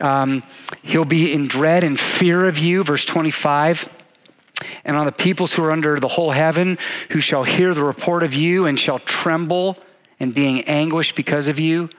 [0.00, 0.44] Um,
[0.82, 3.96] he'll be in dread and fear of you, verse 25
[4.84, 6.76] and on the peoples who are under the whole heaven,
[7.10, 9.78] who shall hear the report of you and shall tremble
[10.20, 11.90] and being anguished because of you.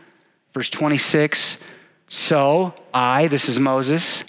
[0.54, 1.58] Verse 26
[2.08, 4.24] So I, this is Moses,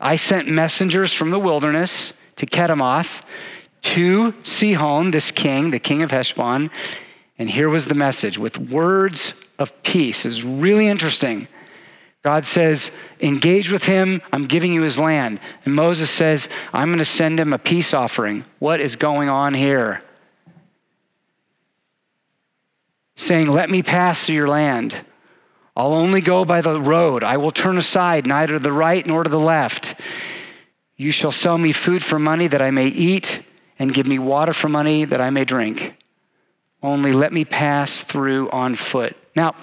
[0.00, 3.22] I sent messengers from the wilderness to Kedemoth
[3.82, 6.70] to Sihon, this king, the king of Heshbon.
[7.38, 10.24] And here was the message with words of peace.
[10.24, 11.48] It's really interesting.
[12.22, 14.22] God says, engage with him.
[14.32, 15.40] I'm giving you his land.
[15.64, 18.44] And Moses says, I'm going to send him a peace offering.
[18.60, 20.02] What is going on here?
[23.16, 24.94] Saying, let me pass through your land.
[25.76, 27.22] I'll only go by the road.
[27.24, 29.98] I will turn aside neither to the right nor to the left.
[30.96, 33.40] You shall sell me food for money that I may eat,
[33.78, 35.96] and give me water for money that I may drink.
[36.82, 39.16] Only let me pass through on foot.
[39.34, 39.54] Now,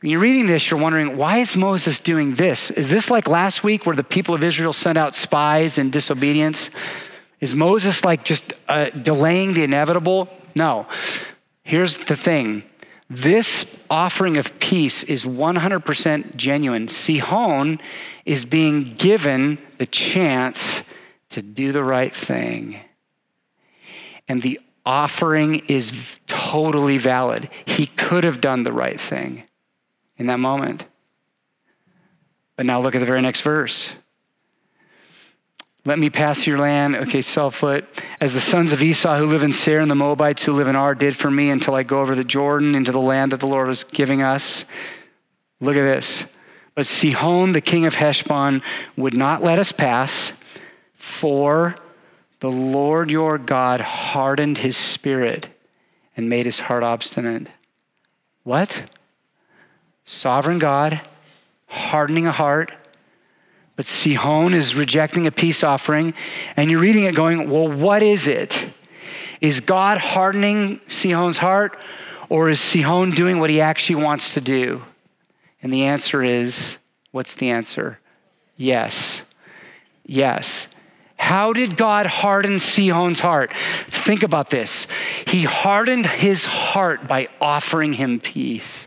[0.00, 2.70] when you're reading this, you're wondering, why is Moses doing this?
[2.70, 6.70] Is this like last week where the people of Israel sent out spies in disobedience?
[7.40, 10.28] Is Moses like just uh, delaying the inevitable?
[10.54, 10.86] No.
[11.62, 12.64] Here's the thing
[13.08, 16.88] this offering of peace is 100% genuine.
[16.88, 17.80] Sihon
[18.24, 20.82] is being given the chance
[21.30, 22.80] to do the right thing.
[24.28, 27.48] And the offering is totally valid.
[27.64, 29.44] He could have done the right thing
[30.16, 30.84] in that moment.
[32.56, 33.92] But now look at the very next verse.
[35.86, 36.96] Let me pass your land.
[36.96, 37.86] Okay, sell foot.
[38.20, 40.76] As the sons of Esau who live in Seir and the Moabites who live in
[40.76, 43.46] Ar did for me until I go over the Jordan into the land that the
[43.46, 44.64] Lord was giving us.
[45.60, 46.30] Look at this.
[46.74, 48.60] But Sihon, the king of Heshbon,
[48.96, 50.32] would not let us pass,
[50.92, 51.76] for
[52.40, 55.48] the Lord your God hardened his spirit
[56.16, 57.46] and made his heart obstinate.
[58.42, 58.82] What?
[60.06, 61.02] sovereign God,
[61.66, 62.72] hardening a heart.
[63.76, 66.14] But Sihon is rejecting a peace offering,
[66.56, 68.66] and you're reading it going, well, what is it?
[69.40, 71.78] Is God hardening Sihon's heart,
[72.28, 74.82] or is Sihon doing what he actually wants to do?
[75.62, 76.78] And the answer is
[77.10, 77.98] what's the answer?
[78.56, 79.22] Yes.
[80.04, 80.68] Yes.
[81.18, 83.52] How did God harden Sihon's heart?
[83.88, 84.86] Think about this.
[85.26, 88.86] He hardened his heart by offering him peace.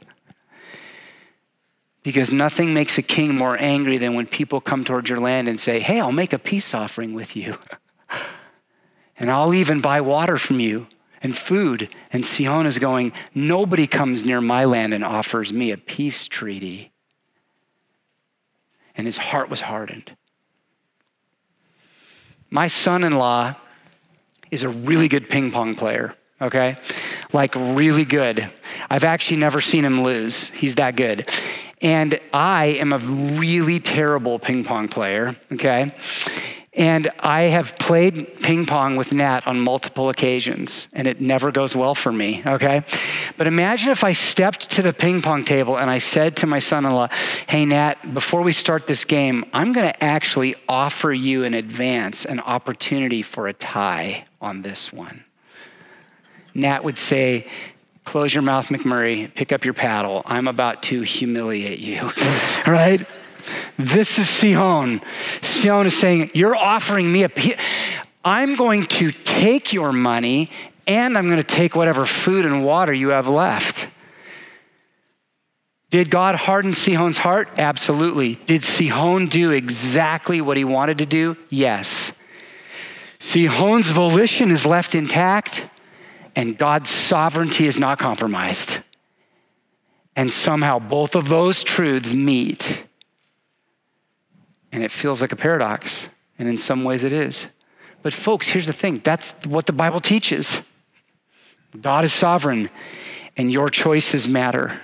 [2.09, 5.59] Because nothing makes a king more angry than when people come towards your land and
[5.59, 7.59] say, Hey, I'll make a peace offering with you.
[9.19, 10.87] and I'll even buy water from you
[11.21, 11.87] and food.
[12.11, 16.91] And Sihon is going, Nobody comes near my land and offers me a peace treaty.
[18.95, 20.17] And his heart was hardened.
[22.49, 23.53] My son in law
[24.49, 26.77] is a really good ping pong player, okay?
[27.31, 28.49] Like, really good.
[28.89, 30.49] I've actually never seen him lose.
[30.49, 31.29] He's that good.
[31.81, 35.93] And I am a really terrible ping pong player, okay?
[36.73, 41.75] And I have played ping pong with Nat on multiple occasions, and it never goes
[41.75, 42.83] well for me, okay?
[43.37, 46.59] But imagine if I stepped to the ping pong table and I said to my
[46.59, 47.07] son in law,
[47.47, 52.39] Hey, Nat, before we start this game, I'm gonna actually offer you in advance an
[52.39, 55.23] opportunity for a tie on this one.
[56.53, 57.47] Nat would say,
[58.09, 59.31] Close your mouth, McMurray.
[59.35, 60.23] Pick up your paddle.
[60.25, 62.09] I'm about to humiliate you.
[62.67, 63.07] right?
[63.77, 65.01] This is Sihon.
[65.43, 67.29] Sihon is saying, You're offering me a.
[68.25, 70.49] I'm going to take your money
[70.87, 73.87] and I'm going to take whatever food and water you have left.
[75.91, 77.47] Did God harden Sihon's heart?
[77.59, 78.39] Absolutely.
[78.47, 81.37] Did Sihon do exactly what he wanted to do?
[81.51, 82.19] Yes.
[83.19, 85.63] Sihon's volition is left intact
[86.35, 88.79] and God's sovereignty is not compromised.
[90.15, 92.83] And somehow both of those truths meet.
[94.71, 96.07] And it feels like a paradox.
[96.37, 97.47] And in some ways it is.
[98.01, 100.61] But, folks, here's the thing that's what the Bible teaches
[101.79, 102.69] God is sovereign,
[103.37, 104.81] and your choices matter.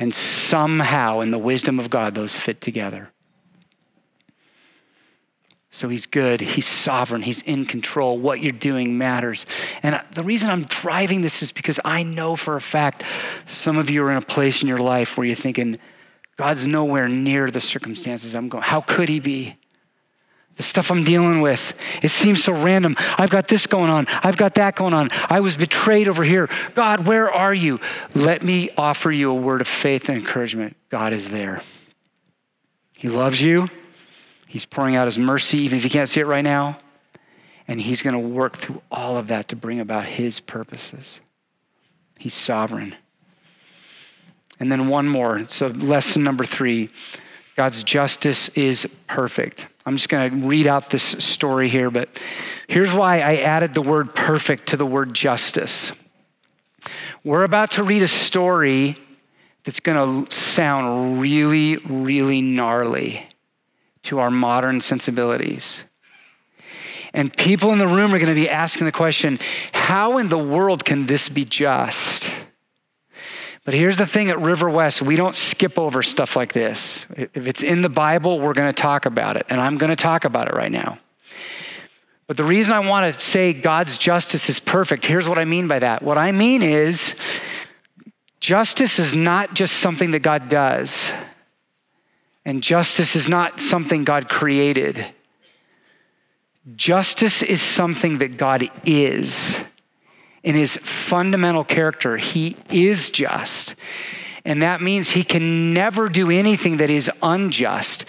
[0.00, 3.10] And somehow, in the wisdom of God, those fit together.
[5.70, 8.18] So he's good, he's sovereign, he's in control.
[8.18, 9.44] What you're doing matters.
[9.82, 13.02] And the reason I'm driving this is because I know for a fact
[13.46, 15.78] some of you are in a place in your life where you're thinking,
[16.38, 18.62] God's nowhere near the circumstances I'm going.
[18.62, 19.56] How could he be?
[20.56, 22.96] The stuff I'm dealing with, it seems so random.
[23.16, 24.06] I've got this going on.
[24.08, 25.10] I've got that going on.
[25.28, 26.48] I was betrayed over here.
[26.74, 27.78] God, where are you?
[28.14, 30.76] Let me offer you a word of faith and encouragement.
[30.88, 31.62] God is there.
[32.94, 33.68] He loves you.
[34.48, 36.78] He's pouring out his mercy, even if you can't see it right now.
[37.68, 41.20] And he's going to work through all of that to bring about his purposes.
[42.18, 42.96] He's sovereign.
[44.58, 45.46] And then one more.
[45.48, 46.88] So, lesson number three
[47.56, 49.66] God's justice is perfect.
[49.84, 52.08] I'm just going to read out this story here, but
[52.68, 55.92] here's why I added the word perfect to the word justice.
[57.22, 58.96] We're about to read a story
[59.64, 63.28] that's going to sound really, really gnarly
[64.02, 65.84] to our modern sensibilities.
[67.14, 69.38] And people in the room are going to be asking the question
[69.72, 72.30] how in the world can this be just?
[73.64, 77.06] But here's the thing at River West we don't skip over stuff like this.
[77.16, 79.46] If it's in the Bible, we're going to talk about it.
[79.48, 80.98] And I'm going to talk about it right now.
[82.26, 85.66] But the reason I want to say God's justice is perfect, here's what I mean
[85.66, 86.02] by that.
[86.02, 87.18] What I mean is,
[88.38, 91.10] justice is not just something that God does,
[92.48, 95.04] and justice is not something God created.
[96.76, 99.62] Justice is something that God is
[100.42, 102.16] in his fundamental character.
[102.16, 103.74] He is just.
[104.46, 108.06] And that means he can never do anything that is unjust.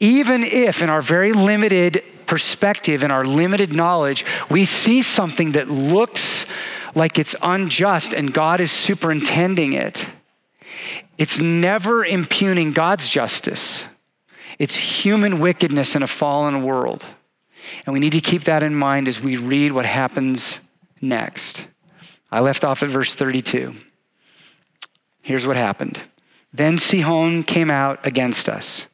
[0.00, 5.68] Even if, in our very limited perspective, in our limited knowledge, we see something that
[5.68, 6.46] looks
[6.94, 10.06] like it's unjust and God is superintending it,
[11.18, 13.86] it's never impugning God's justice.
[14.58, 17.04] It's human wickedness in a fallen world.
[17.86, 20.60] And we need to keep that in mind as we read what happens
[21.00, 21.66] next.
[22.30, 23.74] I left off at verse 32.
[25.22, 26.00] Here's what happened.
[26.52, 28.86] Then Sihon came out against us,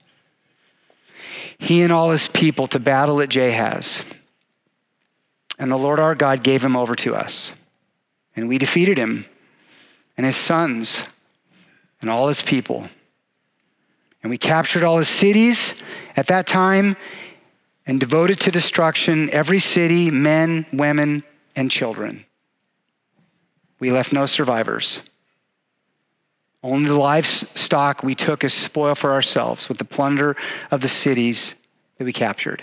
[1.58, 4.02] he and all his people, to battle at Jahaz.
[5.58, 7.52] And the Lord our God gave him over to us.
[8.34, 9.26] And we defeated him
[10.16, 11.04] and his sons
[12.00, 12.88] and all his people.
[14.22, 15.82] And we captured all his cities
[16.16, 16.96] at that time
[17.86, 21.22] and devoted to destruction every city, men, women,
[21.56, 22.24] and children.
[23.78, 25.00] We left no survivors.
[26.62, 30.36] Only the livestock we took as spoil for ourselves with the plunder
[30.70, 31.54] of the cities
[31.96, 32.62] that we captured.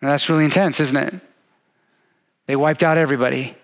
[0.00, 1.14] That's really intense, isn't it?
[2.46, 3.54] They wiped out everybody.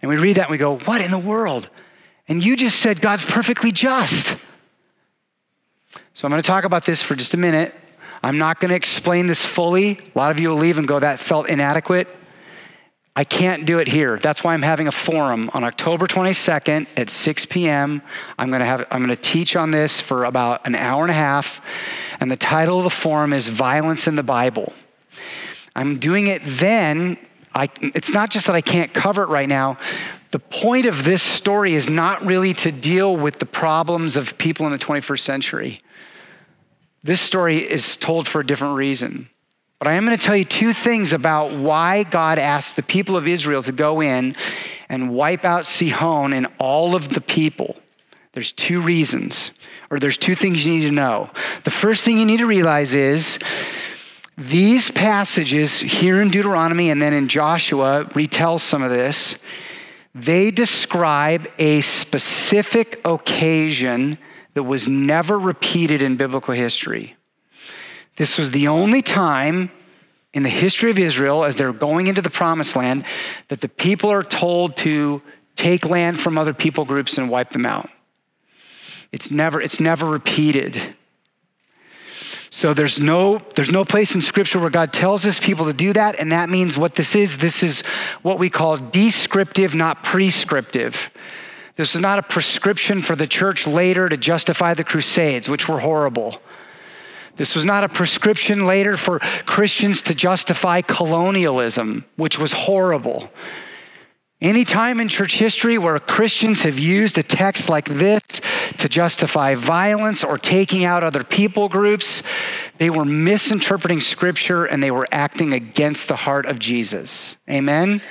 [0.00, 1.68] And we read that and we go, What in the world?
[2.32, 4.38] And you just said God's perfectly just.
[6.14, 7.74] So I'm going to talk about this for just a minute.
[8.22, 9.98] I'm not going to explain this fully.
[9.98, 12.08] A lot of you will leave and go, That felt inadequate.
[13.14, 14.18] I can't do it here.
[14.18, 18.00] That's why I'm having a forum on October 22nd at 6 p.m.
[18.38, 21.10] I'm going to have I'm going to teach on this for about an hour and
[21.10, 21.60] a half,
[22.18, 24.72] and the title of the forum is Violence in the Bible.
[25.76, 27.18] I'm doing it then.
[27.54, 29.76] I, it's not just that I can't cover it right now.
[30.32, 34.64] The point of this story is not really to deal with the problems of people
[34.66, 35.80] in the 21st century.
[37.04, 39.28] This story is told for a different reason.
[39.78, 43.16] But I am going to tell you two things about why God asked the people
[43.16, 44.34] of Israel to go in
[44.88, 47.76] and wipe out Sihon and all of the people.
[48.32, 49.50] There's two reasons,
[49.90, 51.30] or there's two things you need to know.
[51.64, 53.38] The first thing you need to realize is
[54.38, 59.36] these passages here in Deuteronomy and then in Joshua retell some of this.
[60.14, 64.18] They describe a specific occasion
[64.54, 67.16] that was never repeated in biblical history.
[68.16, 69.70] This was the only time
[70.34, 73.04] in the history of Israel, as they're going into the promised land,
[73.48, 75.22] that the people are told to
[75.56, 77.90] take land from other people groups and wipe them out.
[79.12, 80.96] It's never, it's never repeated.
[82.54, 85.94] So there's no, there's no place in scripture where God tells his people to do
[85.94, 87.80] that, and that means what this is, this is
[88.20, 91.10] what we call descriptive, not prescriptive.
[91.76, 95.80] This is not a prescription for the church later to justify the Crusades, which were
[95.80, 96.42] horrible.
[97.36, 103.30] This was not a prescription later for Christians to justify colonialism, which was horrible.
[104.42, 108.20] Any time in church history where Christians have used a text like this
[108.78, 112.24] to justify violence or taking out other people groups,
[112.78, 117.36] they were misinterpreting scripture and they were acting against the heart of Jesus.
[117.48, 118.02] Amen?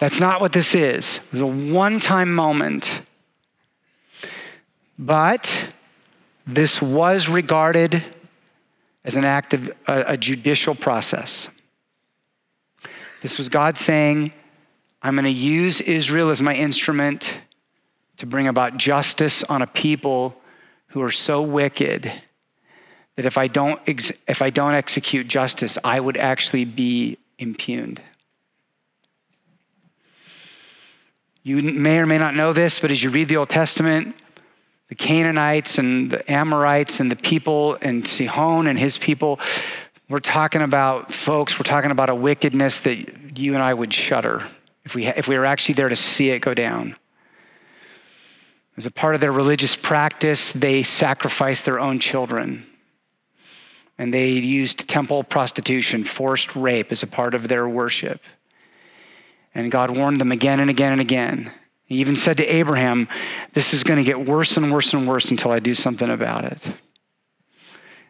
[0.00, 1.18] That's not what this is.
[1.18, 3.02] It was a one time moment.
[4.98, 5.68] But
[6.44, 8.04] this was regarded
[9.04, 11.48] as an act of a, a judicial process.
[13.22, 14.32] This was God saying,
[15.02, 17.34] I'm going to use Israel as my instrument
[18.16, 20.40] to bring about justice on a people
[20.88, 22.12] who are so wicked
[23.14, 28.02] that if I don't, ex- if I don't execute justice, I would actually be impugned.
[31.44, 34.16] You may or may not know this, but as you read the Old Testament,
[34.88, 39.38] the Canaanites and the Amorites and the people and Sihon and his people.
[40.08, 44.44] We're talking about, folks, we're talking about a wickedness that you and I would shudder
[44.88, 46.96] if we, if we were actually there to see it go down.
[48.78, 52.64] As a part of their religious practice, they sacrificed their own children.
[53.98, 58.22] And they used temple prostitution, forced rape as a part of their worship.
[59.54, 61.52] And God warned them again and again and again.
[61.84, 63.08] He even said to Abraham,
[63.52, 66.44] This is going to get worse and worse and worse until I do something about
[66.44, 66.66] it.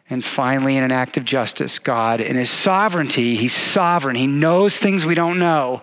[0.09, 4.77] And finally, in an act of justice, God, in his sovereignty, he's sovereign, he knows
[4.77, 5.81] things we don't know.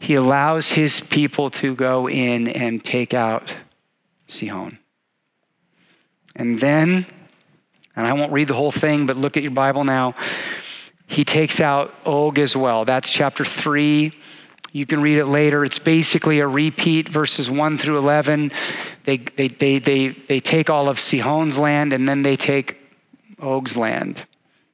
[0.00, 3.54] He allows his people to go in and take out
[4.28, 4.78] Sihon.
[6.36, 7.06] And then,
[7.96, 10.14] and I won't read the whole thing, but look at your Bible now.
[11.06, 12.84] He takes out Og as well.
[12.84, 14.12] That's chapter 3.
[14.72, 15.64] You can read it later.
[15.64, 18.52] It's basically a repeat, verses 1 through 11.
[19.04, 22.76] They, they, they, they, they take all of Sihon's land and then they take
[23.40, 24.26] Og's land.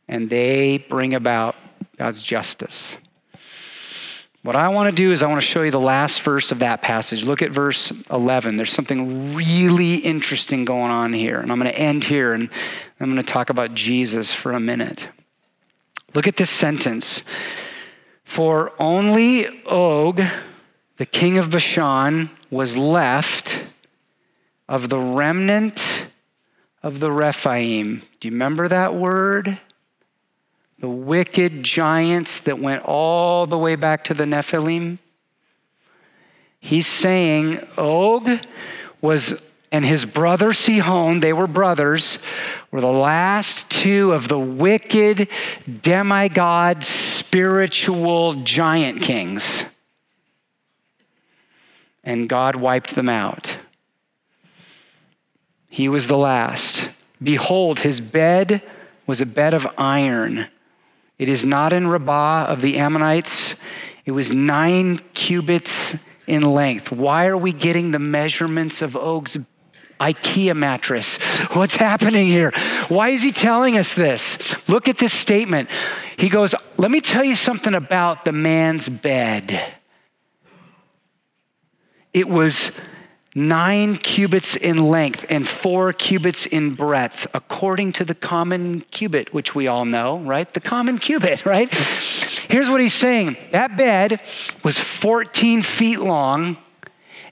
[0.09, 1.55] And they bring about
[1.97, 2.97] God's justice.
[4.45, 6.59] What I want to do is I want to show you the last verse of
[6.59, 7.25] that passage.
[7.25, 8.59] Look at verse 11.
[8.59, 11.41] There's something really interesting going on here.
[11.41, 12.51] And I'm going to end here and
[13.01, 15.09] I'm going to talk about Jesus for a minute.
[16.13, 17.23] Look at this sentence.
[18.23, 20.21] For only Og,
[20.99, 23.65] the king of Bashan, was left
[24.69, 26.05] of the remnant
[26.83, 28.03] of the Rephaim.
[28.21, 29.59] Do you remember that word?
[30.79, 34.99] The wicked giants that went all the way back to the Nephilim.
[36.61, 38.29] He's saying Og
[39.01, 39.41] was
[39.75, 42.19] and his brother Sihon, they were brothers,
[42.71, 45.27] were the last two of the wicked
[45.83, 49.65] demigod spiritual giant kings.
[52.05, 53.57] And God wiped them out.
[55.69, 56.89] He was the last.
[57.21, 58.63] Behold, his bed
[59.09, 60.47] was a bed of iron
[61.19, 63.57] it is not in Rabbah of the Ammonites.
[64.05, 65.97] It was nine cubits
[66.27, 66.91] in length.
[66.91, 69.39] Why are we getting the measurements of Og's
[70.01, 71.17] IKEA mattress?
[71.53, 72.53] What's happening here?
[72.89, 74.39] Why is he telling us this?
[74.69, 75.69] Look at this statement.
[76.17, 79.59] He goes, Let me tell you something about the man's bed.
[82.13, 82.79] It was
[83.35, 89.55] nine cubits in length and four cubits in breadth, according to the common cubit, which
[89.55, 90.53] we all know, right?
[90.55, 91.73] The common cubit, right?
[91.75, 94.23] Here's what he's saying that bed
[94.63, 96.57] was 14 feet long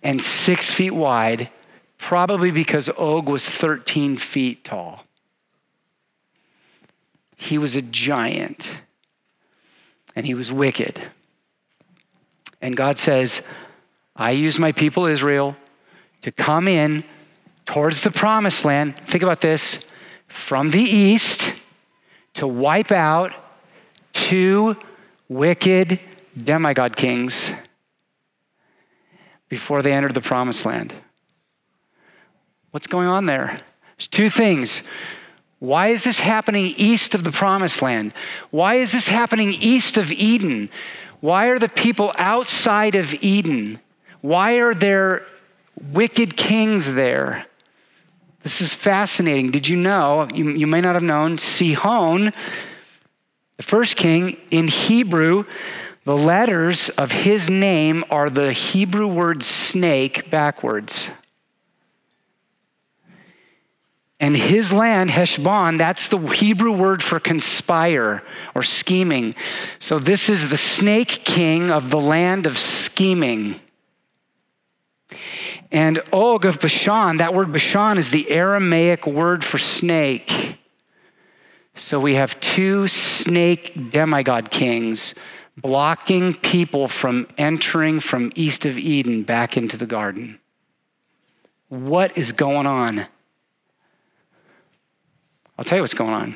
[0.02, 1.50] and six feet wide,
[1.98, 5.04] probably because Og was 13 feet tall.
[7.36, 8.80] He was a giant
[10.14, 11.00] and he was wicked.
[12.60, 13.42] And God says,
[14.14, 15.56] I use my people Israel
[16.22, 17.04] to come in
[17.64, 18.96] towards the promised land.
[18.96, 19.86] Think about this
[20.26, 21.52] from the east
[22.34, 23.32] to wipe out
[24.12, 24.76] two
[25.28, 26.00] wicked
[26.36, 27.50] demigod kings
[29.48, 30.94] before they entered the promised land.
[32.70, 33.58] What's going on there?
[33.96, 34.82] There's two things.
[35.58, 38.14] Why is this happening east of the promised land?
[38.50, 40.70] Why is this happening east of Eden?
[41.20, 43.78] Why are the people outside of Eden?
[44.22, 45.24] Why are there
[45.80, 47.46] wicked kings there.
[48.42, 49.50] This is fascinating.
[49.50, 50.28] Did you know?
[50.34, 51.38] You, you may not have known.
[51.38, 52.32] Sihon,
[53.56, 55.44] the first king, in Hebrew,
[56.04, 61.08] the letters of his name are the Hebrew word snake backwards.
[64.18, 68.22] And his land, Heshbon, that's the Hebrew word for conspire
[68.54, 69.34] or scheming.
[69.80, 73.60] So this is the snake king of the land of scheming.
[75.72, 80.58] And Og of Bashan, that word Bashan is the Aramaic word for snake.
[81.74, 85.14] So we have two snake demigod kings
[85.56, 90.38] blocking people from entering from east of Eden back into the garden.
[91.68, 93.06] What is going on?
[95.58, 96.34] I'll tell you what's going on.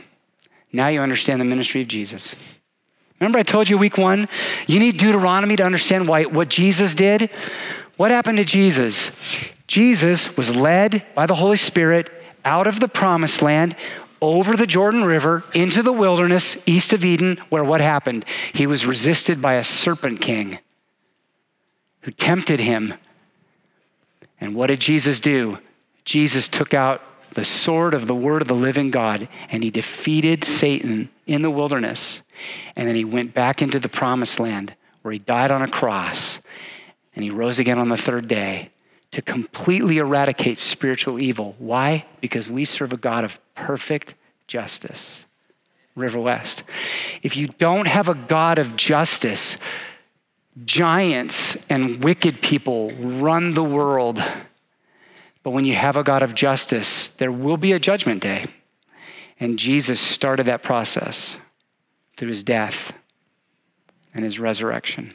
[0.73, 2.35] Now you understand the ministry of Jesus.
[3.21, 4.29] Remember, I told you week one,
[4.67, 7.31] you need Deuteronomy to understand why, what Jesus did?
[7.97, 9.11] What happened to Jesus?
[9.67, 12.11] Jesus was led by the Holy Spirit
[12.45, 13.75] out of the promised land
[14.21, 18.25] over the Jordan River into the wilderness east of Eden, where what happened?
[18.53, 20.59] He was resisted by a serpent king
[22.03, 22.95] who tempted him.
[24.41, 25.59] And what did Jesus do?
[26.05, 27.03] Jesus took out
[27.35, 31.51] the sword of the word of the living God and he defeated Satan in the
[31.51, 32.21] wilderness.
[32.77, 36.39] And then he went back into the promised land where he died on a cross
[37.17, 38.71] and he rose again on the third day
[39.11, 41.57] to completely eradicate spiritual evil.
[41.59, 42.05] Why?
[42.21, 44.15] Because we serve a God of perfect
[44.47, 45.25] justice.
[45.95, 46.63] River West.
[47.23, 49.57] If you don't have a God of justice,
[50.65, 54.23] giants and wicked people run the world.
[55.43, 58.45] But when you have a God of justice, there will be a judgment day.
[59.41, 61.39] And Jesus started that process
[62.17, 62.93] through his death
[64.15, 65.15] and his resurrection.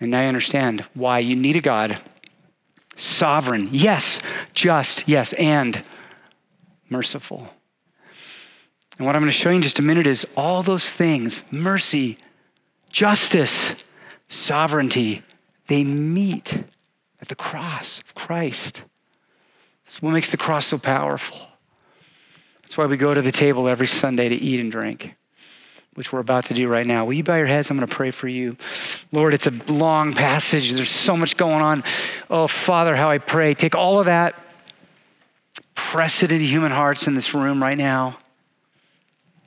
[0.00, 1.98] And now you understand why you need a God
[2.98, 4.20] sovereign, yes,
[4.52, 5.82] just, yes, and
[6.90, 7.48] merciful.
[8.98, 11.42] And what I'm going to show you in just a minute is all those things
[11.52, 12.18] mercy,
[12.90, 13.76] justice,
[14.28, 15.22] sovereignty
[15.68, 16.64] they meet
[17.20, 18.82] at the cross of Christ.
[19.84, 21.38] That's what makes the cross so powerful.
[22.62, 25.14] That's why we go to the table every Sunday to eat and drink,
[25.94, 27.04] which we're about to do right now.
[27.04, 27.70] Will you bow your heads?
[27.70, 28.56] I'm going to pray for you.
[29.10, 30.72] Lord, it's a long passage.
[30.72, 31.84] There's so much going on.
[32.28, 33.54] Oh, Father, how I pray.
[33.54, 34.34] Take all of that,
[35.74, 38.18] press it into human hearts in this room right now.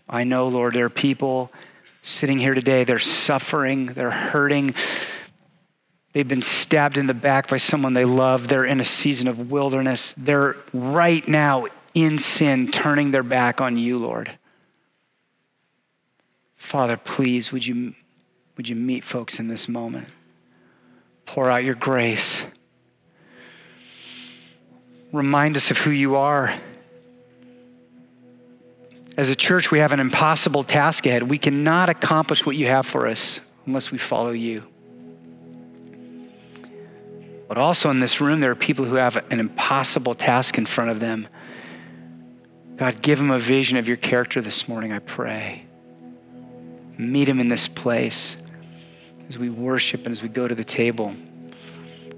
[0.09, 1.51] I know, Lord, there are people
[2.01, 4.73] sitting here today, they're suffering, they're hurting.
[6.13, 8.47] They've been stabbed in the back by someone they love.
[8.47, 10.13] They're in a season of wilderness.
[10.17, 14.31] They're right now in sin, turning their back on you, Lord.
[16.57, 17.93] Father, please, would you,
[18.61, 20.07] would you meet folks in this moment?
[21.25, 22.43] Pour out your grace.
[25.11, 26.53] Remind us of who you are.
[29.17, 31.23] As a church, we have an impossible task ahead.
[31.23, 34.63] We cannot accomplish what you have for us unless we follow you.
[37.47, 40.91] But also in this room, there are people who have an impossible task in front
[40.91, 41.27] of them.
[42.75, 45.65] God, give them a vision of your character this morning, I pray.
[46.99, 48.37] Meet them in this place
[49.31, 51.15] as we worship and as we go to the table.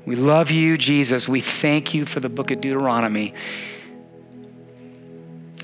[0.04, 1.30] We love you, Jesus.
[1.30, 3.36] We thank you for the book of Deuteronomy.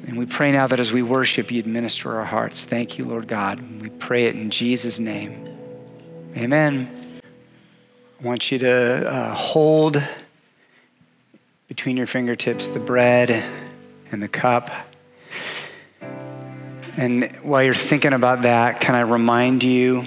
[0.05, 2.65] And we pray now that as we worship, you administer our hearts.
[2.65, 3.81] Thank you, Lord God.
[3.81, 5.57] We pray it in Jesus' name.
[6.37, 6.87] Amen.
[8.21, 10.03] I want you to uh, hold
[11.67, 13.31] between your fingertips the bread
[14.11, 14.69] and the cup.
[16.95, 20.05] And while you're thinking about that, can I remind you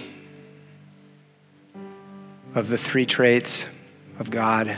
[2.55, 3.65] of the three traits
[4.19, 4.77] of God?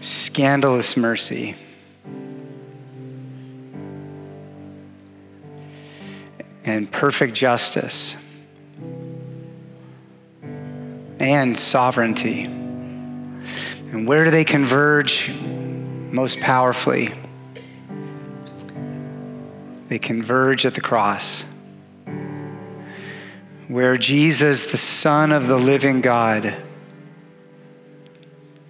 [0.00, 1.56] Scandalous mercy.
[6.64, 8.16] And perfect justice
[11.20, 12.44] and sovereignty.
[12.44, 15.32] And where do they converge
[16.10, 17.12] most powerfully?
[19.88, 21.44] They converge at the cross,
[23.68, 26.54] where Jesus, the Son of the living God,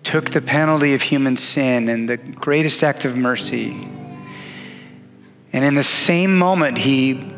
[0.03, 3.89] took the penalty of human sin and the greatest act of mercy.
[5.53, 7.33] And in the same moment, he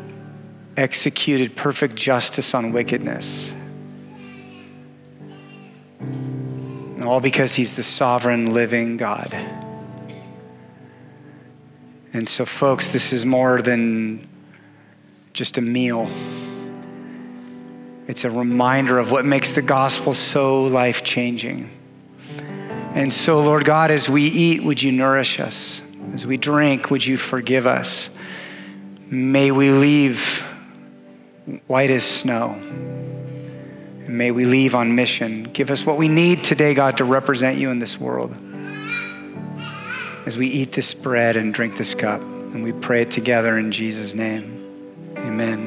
[0.75, 3.51] executed perfect justice on wickedness.
[7.07, 9.33] all because he's the sovereign, living God.
[12.13, 14.27] And so, folks, this is more than
[15.33, 16.09] just a meal.
[18.07, 21.69] It's a reminder of what makes the gospel so life changing.
[22.93, 25.81] And so, Lord God, as we eat, would you nourish us?
[26.13, 28.09] As we drink, would you forgive us?
[29.09, 30.43] May we leave
[31.67, 32.51] white as snow.
[34.05, 35.43] And may we leave on mission.
[35.43, 38.35] Give us what we need today, God, to represent you in this world.
[40.25, 43.71] As we eat this bread and drink this cup, and we pray it together in
[43.71, 45.13] Jesus' name.
[45.17, 45.65] Amen.